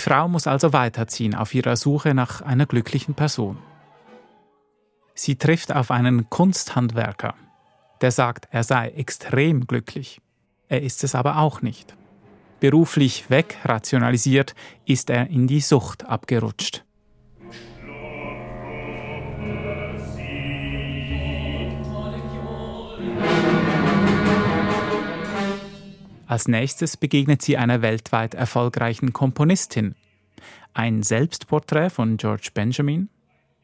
Die 0.00 0.08
Frau 0.08 0.28
muss 0.28 0.46
also 0.46 0.72
weiterziehen 0.72 1.34
auf 1.34 1.54
ihrer 1.54 1.76
Suche 1.76 2.14
nach 2.14 2.40
einer 2.40 2.64
glücklichen 2.64 3.12
Person. 3.12 3.58
Sie 5.12 5.36
trifft 5.36 5.74
auf 5.74 5.90
einen 5.90 6.30
Kunsthandwerker, 6.30 7.34
der 8.00 8.10
sagt, 8.10 8.48
er 8.50 8.64
sei 8.64 8.88
extrem 8.92 9.66
glücklich. 9.66 10.22
Er 10.68 10.80
ist 10.80 11.04
es 11.04 11.14
aber 11.14 11.36
auch 11.36 11.60
nicht. 11.60 11.94
Beruflich 12.60 13.28
wegrationalisiert 13.28 14.54
ist 14.86 15.10
er 15.10 15.28
in 15.28 15.46
die 15.46 15.60
Sucht 15.60 16.06
abgerutscht. 16.06 16.82
Als 26.30 26.46
nächstes 26.46 26.96
begegnet 26.96 27.42
sie 27.42 27.56
einer 27.56 27.82
weltweit 27.82 28.34
erfolgreichen 28.34 29.12
Komponistin. 29.12 29.96
Ein 30.74 31.02
Selbstporträt 31.02 31.90
von 31.90 32.18
George 32.18 32.50
Benjamin? 32.54 33.08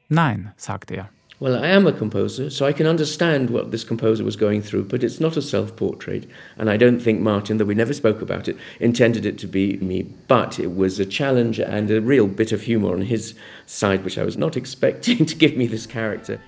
Nein, 0.08 0.50
sagt 0.56 0.90
er. 0.90 1.08
Well, 1.38 1.54
I 1.54 1.68
am 1.68 1.86
a 1.86 1.92
composer, 1.92 2.50
so 2.50 2.66
I 2.66 2.72
can 2.72 2.88
understand 2.88 3.50
what 3.50 3.70
this 3.70 3.86
composer 3.86 4.24
was 4.24 4.36
going 4.36 4.62
through, 4.64 4.88
but 4.88 5.04
it's 5.04 5.20
not 5.20 5.36
a 5.36 5.42
self 5.42 5.76
portrait. 5.76 6.26
And 6.58 6.68
I 6.68 6.76
don't 6.76 7.00
think 7.00 7.20
Martin, 7.20 7.58
though 7.58 7.68
we 7.68 7.76
never 7.76 7.94
spoke 7.94 8.20
about 8.20 8.48
it, 8.48 8.56
intended 8.80 9.24
it 9.24 9.38
to 9.38 9.46
be 9.46 9.76
me. 9.76 10.02
But 10.26 10.58
it 10.58 10.74
was 10.74 10.98
a 10.98 11.06
challenge 11.06 11.60
and 11.60 11.88
a 11.88 12.00
real 12.00 12.26
bit 12.26 12.50
of 12.50 12.62
humor 12.62 12.92
on 12.92 13.02
his 13.02 13.36
side, 13.66 14.02
which 14.04 14.18
I 14.18 14.24
was 14.24 14.36
not 14.36 14.56
expecting 14.60 15.24
to 15.24 15.36
give 15.36 15.56
me 15.56 15.68
this 15.68 15.86
character. 15.86 16.40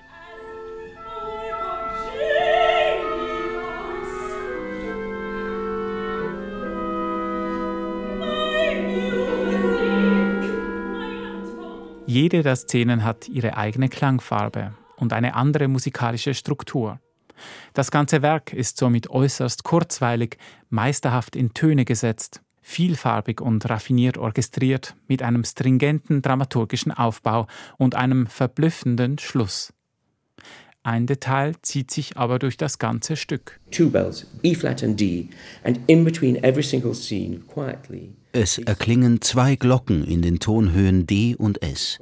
Jede 12.31 12.43
der 12.43 12.57
Szenen 12.57 13.03
hat 13.03 13.27
ihre 13.27 13.57
eigene 13.57 13.89
Klangfarbe 13.89 14.75
und 14.97 15.13
eine 15.13 15.33
andere 15.33 15.67
musikalische 15.67 16.35
Struktur. 16.35 16.99
Das 17.73 17.89
ganze 17.89 18.21
Werk 18.21 18.53
ist 18.53 18.77
somit 18.77 19.09
äußerst 19.09 19.63
kurzweilig, 19.63 20.37
meisterhaft 20.69 21.35
in 21.35 21.55
Töne 21.55 21.85
gesetzt, 21.85 22.41
vielfarbig 22.61 23.41
und 23.41 23.67
raffiniert 23.67 24.19
orchestriert, 24.19 24.95
mit 25.07 25.23
einem 25.23 25.43
stringenten 25.43 26.21
dramaturgischen 26.21 26.91
Aufbau 26.91 27.47
und 27.79 27.95
einem 27.95 28.27
verblüffenden 28.27 29.17
Schluss. 29.17 29.73
Ein 30.83 31.07
Detail 31.07 31.55
zieht 31.63 31.89
sich 31.89 32.15
aber 32.15 32.37
durch 32.37 32.57
das 32.57 32.77
ganze 32.77 33.15
Stück. 33.15 33.59
E. 33.71 34.55
Es 38.31 38.57
erklingen 38.59 39.21
zwei 39.21 39.55
Glocken 39.55 40.07
in 40.07 40.21
den 40.21 40.39
Tonhöhen 40.39 41.07
D 41.07 41.35
und 41.35 41.63
S, 41.63 41.97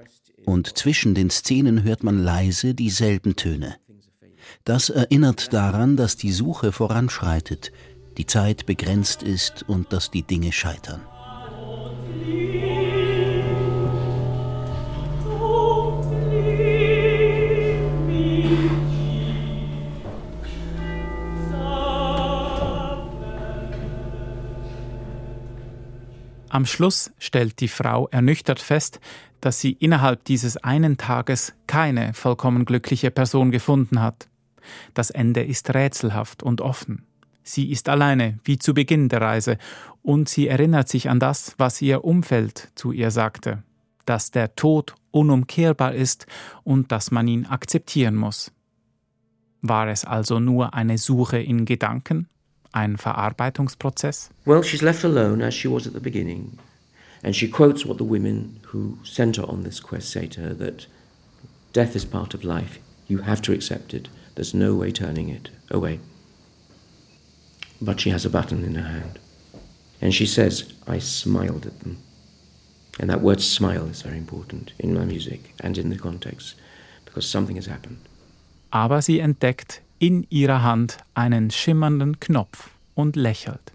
und 0.47 0.77
zwischen 0.77 1.13
den 1.13 1.29
Szenen 1.29 1.83
hört 1.83 2.03
man 2.03 2.23
leise 2.23 2.73
dieselben 2.73 3.35
Töne. 3.35 3.75
Das 4.63 4.89
erinnert 4.89 5.51
daran, 5.51 5.97
dass 5.97 6.15
die 6.15 6.31
Suche 6.31 6.71
voranschreitet, 6.71 7.73
die 8.17 8.25
Zeit 8.25 8.65
begrenzt 8.65 9.23
ist 9.23 9.63
und 9.67 9.91
dass 9.91 10.09
die 10.09 10.23
Dinge 10.23 10.53
scheitern. 10.53 11.01
Am 26.57 26.65
Schluss 26.65 27.11
stellt 27.19 27.59
die 27.59 27.67
Frau 27.67 28.07
ernüchtert 28.07 28.59
fest, 28.59 28.99
dass 29.41 29.61
sie 29.61 29.73
innerhalb 29.73 30.23
dieses 30.23 30.57
einen 30.57 30.97
Tages 30.97 31.53
keine 31.67 32.15
vollkommen 32.15 32.65
glückliche 32.65 33.11
Person 33.11 33.51
gefunden 33.51 34.01
hat. 34.01 34.27
Das 34.95 35.11
Ende 35.11 35.43
ist 35.43 35.71
rätselhaft 35.75 36.41
und 36.41 36.61
offen. 36.61 37.05
Sie 37.43 37.69
ist 37.69 37.89
alleine, 37.89 38.39
wie 38.43 38.57
zu 38.57 38.73
Beginn 38.73 39.07
der 39.07 39.21
Reise, 39.21 39.59
und 40.01 40.29
sie 40.29 40.47
erinnert 40.47 40.89
sich 40.89 41.11
an 41.11 41.19
das, 41.19 41.53
was 41.59 41.79
ihr 41.79 42.03
Umfeld 42.03 42.71
zu 42.73 42.91
ihr 42.91 43.11
sagte, 43.11 43.61
dass 44.07 44.31
der 44.31 44.55
Tod 44.55 44.95
unumkehrbar 45.11 45.93
ist 45.93 46.25
und 46.63 46.91
dass 46.91 47.11
man 47.11 47.27
ihn 47.27 47.45
akzeptieren 47.45 48.15
muss. 48.15 48.51
War 49.61 49.89
es 49.89 50.05
also 50.05 50.39
nur 50.39 50.73
eine 50.73 50.97
Suche 50.97 51.37
in 51.37 51.65
Gedanken? 51.65 52.27
Ein 52.77 52.97
Verarbeitungsprozess? 52.97 54.29
Well, 54.45 54.61
she's 54.61 54.83
left 54.83 55.03
alone 55.03 55.41
as 55.41 55.53
she 55.53 55.67
was 55.67 55.87
at 55.87 55.93
the 55.93 55.99
beginning. 55.99 56.59
And 57.23 57.35
she 57.35 57.47
quotes 57.47 57.85
what 57.85 57.97
the 57.97 58.03
women 58.03 58.59
who 58.67 58.99
sent 59.03 59.37
her 59.37 59.43
on 59.43 59.63
this 59.63 59.79
quest 59.79 60.09
say 60.09 60.27
to 60.27 60.41
her 60.41 60.53
that 60.53 60.85
death 61.73 61.95
is 61.95 62.05
part 62.05 62.33
of 62.33 62.43
life. 62.43 62.79
You 63.07 63.19
have 63.19 63.41
to 63.43 63.53
accept 63.53 63.93
it. 63.93 64.09
There's 64.35 64.53
no 64.53 64.75
way 64.75 64.91
turning 64.91 65.29
it 65.29 65.49
away. 65.71 65.99
But 67.81 67.99
she 67.99 68.11
has 68.11 68.25
a 68.25 68.29
button 68.29 68.63
in 68.63 68.75
her 68.75 68.89
hand. 68.89 69.19
And 69.99 70.13
she 70.13 70.27
says, 70.27 70.73
I 70.87 70.99
smiled 70.99 71.65
at 71.65 71.79
them. 71.79 71.97
And 72.99 73.09
that 73.09 73.21
word 73.21 73.41
smile 73.41 73.87
is 73.87 74.03
very 74.03 74.17
important 74.17 74.73
in 74.79 74.93
my 74.93 75.05
music 75.05 75.53
and 75.59 75.77
in 75.77 75.89
the 75.89 75.97
context 75.97 76.55
because 77.05 77.27
something 77.27 77.55
has 77.55 77.67
happened. 77.67 77.97
Aber 78.71 79.01
sie 79.01 79.19
entdeckt 79.19 79.81
in 79.99 80.25
ihrer 80.29 80.63
Hand 80.63 80.97
einen 81.13 81.51
schimmernden 81.51 82.19
Knopf 82.19 82.69
und 82.93 83.15
lächelt. 83.15 83.73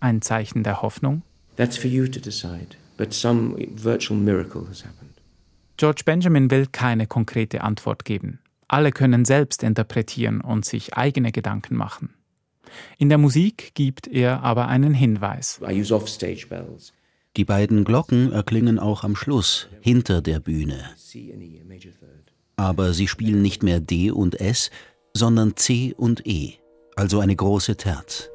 Ein 0.00 0.22
Zeichen 0.22 0.62
der 0.62 0.82
Hoffnung? 0.82 1.22
That's 1.56 1.76
for 1.76 1.90
you 1.90 2.06
to 2.06 2.20
decide, 2.20 2.76
but 2.96 3.12
some 3.12 3.56
virtual 3.74 4.18
miracle 4.18 4.66
has 4.68 4.84
happened. 4.84 5.10
George 5.76 6.02
Benjamin 6.04 6.50
will 6.50 6.66
keine 6.66 7.06
konkrete 7.06 7.62
Antwort 7.62 8.04
geben. 8.04 8.38
Alle 8.68 8.92
können 8.92 9.24
selbst 9.24 9.62
interpretieren 9.62 10.40
und 10.40 10.64
sich 10.64 10.94
eigene 10.94 11.32
Gedanken 11.32 11.76
machen. 11.76 12.10
In 12.98 13.08
der 13.08 13.18
Musik 13.18 13.72
gibt 13.74 14.06
er 14.06 14.42
aber 14.42 14.68
einen 14.68 14.94
Hinweis. 14.94 15.60
I 15.66 15.80
use 15.80 15.94
offstage 15.94 16.46
bells. 16.48 16.92
Die 17.36 17.44
beiden 17.44 17.84
Glocken 17.84 18.32
erklingen 18.32 18.78
auch 18.78 19.04
am 19.04 19.16
Schluss, 19.16 19.68
hinter 19.80 20.20
der 20.20 20.40
Bühne. 20.40 20.84
Aber 22.56 22.92
sie 22.92 23.08
spielen 23.08 23.42
nicht 23.42 23.62
mehr 23.62 23.80
D 23.80 24.10
und 24.10 24.40
S, 24.40 24.70
sondern 25.14 25.56
C 25.56 25.94
und 25.96 26.26
E, 26.26 26.54
also 26.96 27.20
eine 27.20 27.36
große 27.36 27.76
Terz. 27.76 28.30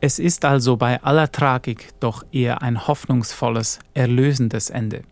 Es 0.00 0.18
ist 0.18 0.44
also 0.44 0.76
bei 0.76 1.02
aller 1.02 1.32
Tragik 1.32 1.88
doch 2.00 2.22
eher 2.30 2.62
ein 2.62 2.86
hoffnungsvolles, 2.86 3.78
erlösendes 3.94 4.70
Ende. 4.70 5.02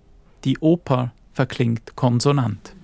Die 0.45 0.59
Oper 0.59 1.13
verklingt 1.33 1.97
konsonant. 1.97 2.75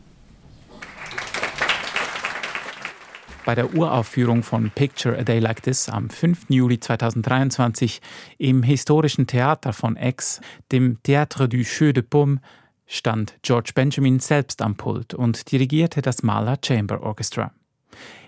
Bei 3.45 3.55
der 3.55 3.75
Uraufführung 3.75 4.43
von 4.43 4.71
Picture 4.71 5.19
a 5.19 5.23
Day 5.23 5.41
Like 5.41 5.63
This 5.63 5.89
am 5.89 6.09
5. 6.09 6.47
Juli 6.49 6.81
2023 6.81 8.01
im 8.39 8.63
historischen 8.63 9.27
Theater 9.27 9.73
von 9.73 9.97
Aix, 9.97 10.41
dem 10.73 10.99
Théâtre 11.03 11.49
du 11.49 11.59
Jeu 11.59 11.93
de 11.93 12.03
Paume, 12.03 12.41
stand 12.91 13.35
George 13.43 13.71
Benjamin 13.75 14.19
selbst 14.19 14.61
am 14.61 14.77
Pult 14.77 15.15
und 15.15 15.51
dirigierte 15.51 16.03
das 16.03 16.23
Mahler 16.23 16.59
Chamber 16.63 17.03
Orchestra. 17.03 17.53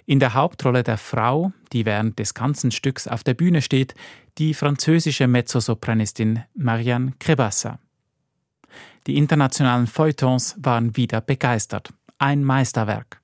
In 0.06 0.20
der 0.20 0.34
Hauptrolle 0.34 0.82
der 0.82 0.98
Frau, 0.98 1.52
die 1.72 1.84
während 1.84 2.18
des 2.18 2.34
ganzen 2.34 2.70
Stücks 2.70 3.06
auf 3.08 3.24
der 3.24 3.34
Bühne 3.34 3.60
steht, 3.60 3.94
die 4.38 4.54
französische 4.54 5.26
Mezzosopranistin 5.26 6.44
Marianne 6.54 7.12
Crebassa. 7.18 7.78
Die 9.06 9.16
internationalen 9.16 9.86
Feuilletons 9.86 10.56
waren 10.58 10.96
wieder 10.96 11.20
begeistert. 11.20 11.92
Ein 12.18 12.44
Meisterwerk. 12.44 13.20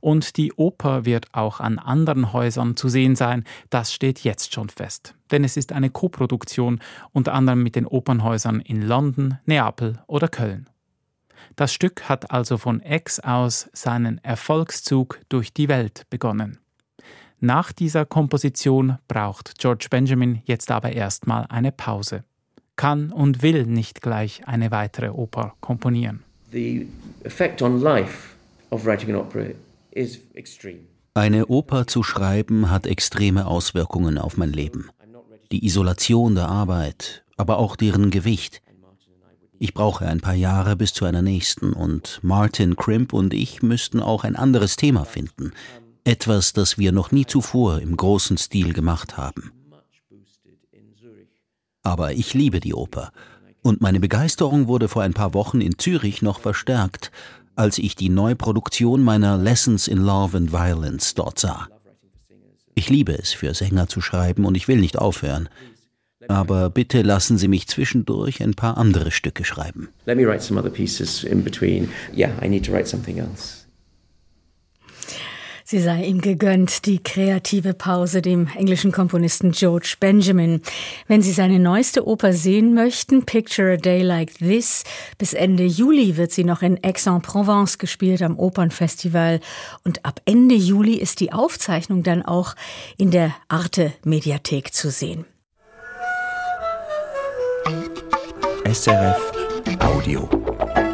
Und 0.00 0.36
die 0.36 0.52
Oper 0.52 1.06
wird 1.06 1.28
auch 1.32 1.60
an 1.60 1.78
anderen 1.78 2.34
Häusern 2.34 2.76
zu 2.76 2.90
sehen 2.90 3.16
sein, 3.16 3.44
das 3.70 3.94
steht 3.94 4.20
jetzt 4.20 4.52
schon 4.52 4.68
fest. 4.68 5.14
Denn 5.30 5.44
es 5.44 5.56
ist 5.56 5.72
eine 5.72 5.88
Koproduktion 5.88 6.80
unter 7.12 7.32
anderem 7.32 7.62
mit 7.62 7.74
den 7.74 7.86
Opernhäusern 7.86 8.60
in 8.60 8.82
London, 8.82 9.38
Neapel 9.46 10.02
oder 10.06 10.28
Köln. 10.28 10.68
Das 11.56 11.72
Stück 11.72 12.08
hat 12.08 12.32
also 12.32 12.58
von 12.58 12.82
Aix 12.82 13.20
aus 13.20 13.68
seinen 13.72 14.18
Erfolgszug 14.24 15.20
durch 15.28 15.52
die 15.52 15.68
Welt 15.68 16.02
begonnen. 16.10 16.58
Nach 17.38 17.72
dieser 17.72 18.06
Komposition 18.06 18.98
braucht 19.06 19.58
George 19.58 19.86
Benjamin 19.90 20.42
jetzt 20.46 20.70
aber 20.70 20.92
erstmal 20.92 21.46
eine 21.48 21.70
Pause, 21.70 22.24
kann 22.76 23.12
und 23.12 23.42
will 23.42 23.66
nicht 23.66 24.00
gleich 24.00 24.48
eine 24.48 24.70
weitere 24.70 25.10
Oper 25.10 25.54
komponieren. 25.60 26.24
The 26.50 26.88
effect 27.24 27.62
on 27.62 27.80
life 27.80 28.34
of 28.70 28.84
writing 28.84 29.10
an 29.10 29.16
opera 29.16 29.46
is 29.90 30.20
extreme. 30.34 30.80
Eine 31.14 31.46
Oper 31.46 31.86
zu 31.86 32.02
schreiben 32.02 32.70
hat 32.70 32.86
extreme 32.86 33.46
Auswirkungen 33.46 34.18
auf 34.18 34.36
mein 34.36 34.52
Leben. 34.52 34.88
Die 35.52 35.64
Isolation 35.64 36.34
der 36.34 36.48
Arbeit, 36.48 37.24
aber 37.36 37.58
auch 37.58 37.76
deren 37.76 38.10
Gewicht. 38.10 38.60
Ich 39.64 39.72
brauche 39.72 40.06
ein 40.06 40.20
paar 40.20 40.34
Jahre 40.34 40.76
bis 40.76 40.92
zu 40.92 41.06
einer 41.06 41.22
nächsten 41.22 41.72
und 41.72 42.20
Martin 42.20 42.76
Crimp 42.76 43.14
und 43.14 43.32
ich 43.32 43.62
müssten 43.62 43.98
auch 43.98 44.22
ein 44.22 44.36
anderes 44.36 44.76
Thema 44.76 45.06
finden. 45.06 45.52
Etwas, 46.04 46.52
das 46.52 46.76
wir 46.76 46.92
noch 46.92 47.12
nie 47.12 47.24
zuvor 47.24 47.78
im 47.80 47.96
großen 47.96 48.36
Stil 48.36 48.74
gemacht 48.74 49.16
haben. 49.16 49.52
Aber 51.82 52.12
ich 52.12 52.34
liebe 52.34 52.60
die 52.60 52.74
Oper. 52.74 53.10
Und 53.62 53.80
meine 53.80 54.00
Begeisterung 54.00 54.68
wurde 54.68 54.86
vor 54.86 55.02
ein 55.02 55.14
paar 55.14 55.32
Wochen 55.32 55.62
in 55.62 55.78
Zürich 55.78 56.20
noch 56.20 56.40
verstärkt, 56.40 57.10
als 57.56 57.78
ich 57.78 57.96
die 57.96 58.10
Neuproduktion 58.10 59.02
meiner 59.02 59.38
Lessons 59.38 59.88
in 59.88 59.96
Love 59.96 60.36
and 60.36 60.52
Violence 60.52 61.14
dort 61.14 61.38
sah. 61.38 61.68
Ich 62.74 62.90
liebe 62.90 63.18
es, 63.18 63.32
für 63.32 63.54
Sänger 63.54 63.88
zu 63.88 64.02
schreiben 64.02 64.44
und 64.44 64.58
ich 64.58 64.68
will 64.68 64.80
nicht 64.80 64.98
aufhören. 64.98 65.48
Aber 66.28 66.70
bitte 66.70 67.02
lassen 67.02 67.38
Sie 67.38 67.48
mich 67.48 67.66
zwischendurch 67.68 68.42
ein 68.42 68.54
paar 68.54 68.76
andere 68.78 69.10
Stücke 69.10 69.44
schreiben. 69.44 69.88
Let 70.06 70.16
me 70.16 70.26
write 70.26 70.42
some 70.42 70.58
other 70.58 70.70
pieces 70.70 71.24
in 71.24 71.44
between. 71.44 71.88
Yeah, 72.16 72.30
I 72.42 72.48
need 72.48 72.64
to 72.66 72.72
write 72.72 72.86
something 72.86 73.18
else. 73.18 73.64
Sie 75.66 75.80
sei 75.80 76.04
ihm 76.04 76.20
gegönnt, 76.20 76.84
die 76.84 77.02
kreative 77.02 77.72
Pause 77.72 78.20
dem 78.20 78.48
englischen 78.54 78.92
Komponisten 78.92 79.52
George 79.52 79.94
Benjamin. 79.98 80.60
Wenn 81.08 81.22
Sie 81.22 81.32
seine 81.32 81.58
neueste 81.58 82.06
Oper 82.06 82.34
sehen 82.34 82.74
möchten, 82.74 83.24
Picture 83.24 83.72
a 83.72 83.76
Day 83.78 84.02
Like 84.02 84.34
This, 84.34 84.84
bis 85.16 85.32
Ende 85.32 85.64
Juli 85.64 86.18
wird 86.18 86.32
sie 86.32 86.44
noch 86.44 86.60
in 86.60 86.78
Aix-en-Provence 86.84 87.78
gespielt 87.78 88.20
am 88.20 88.38
Opernfestival. 88.38 89.40
Und 89.84 90.04
ab 90.04 90.20
Ende 90.26 90.54
Juli 90.54 90.96
ist 90.96 91.20
die 91.20 91.32
Aufzeichnung 91.32 92.02
dann 92.02 92.22
auch 92.22 92.56
in 92.98 93.10
der 93.10 93.34
Arte 93.48 93.94
Mediathek 94.04 94.74
zu 94.74 94.90
sehen. 94.90 95.24
SRF 98.74 99.20
Audio. 99.82 100.93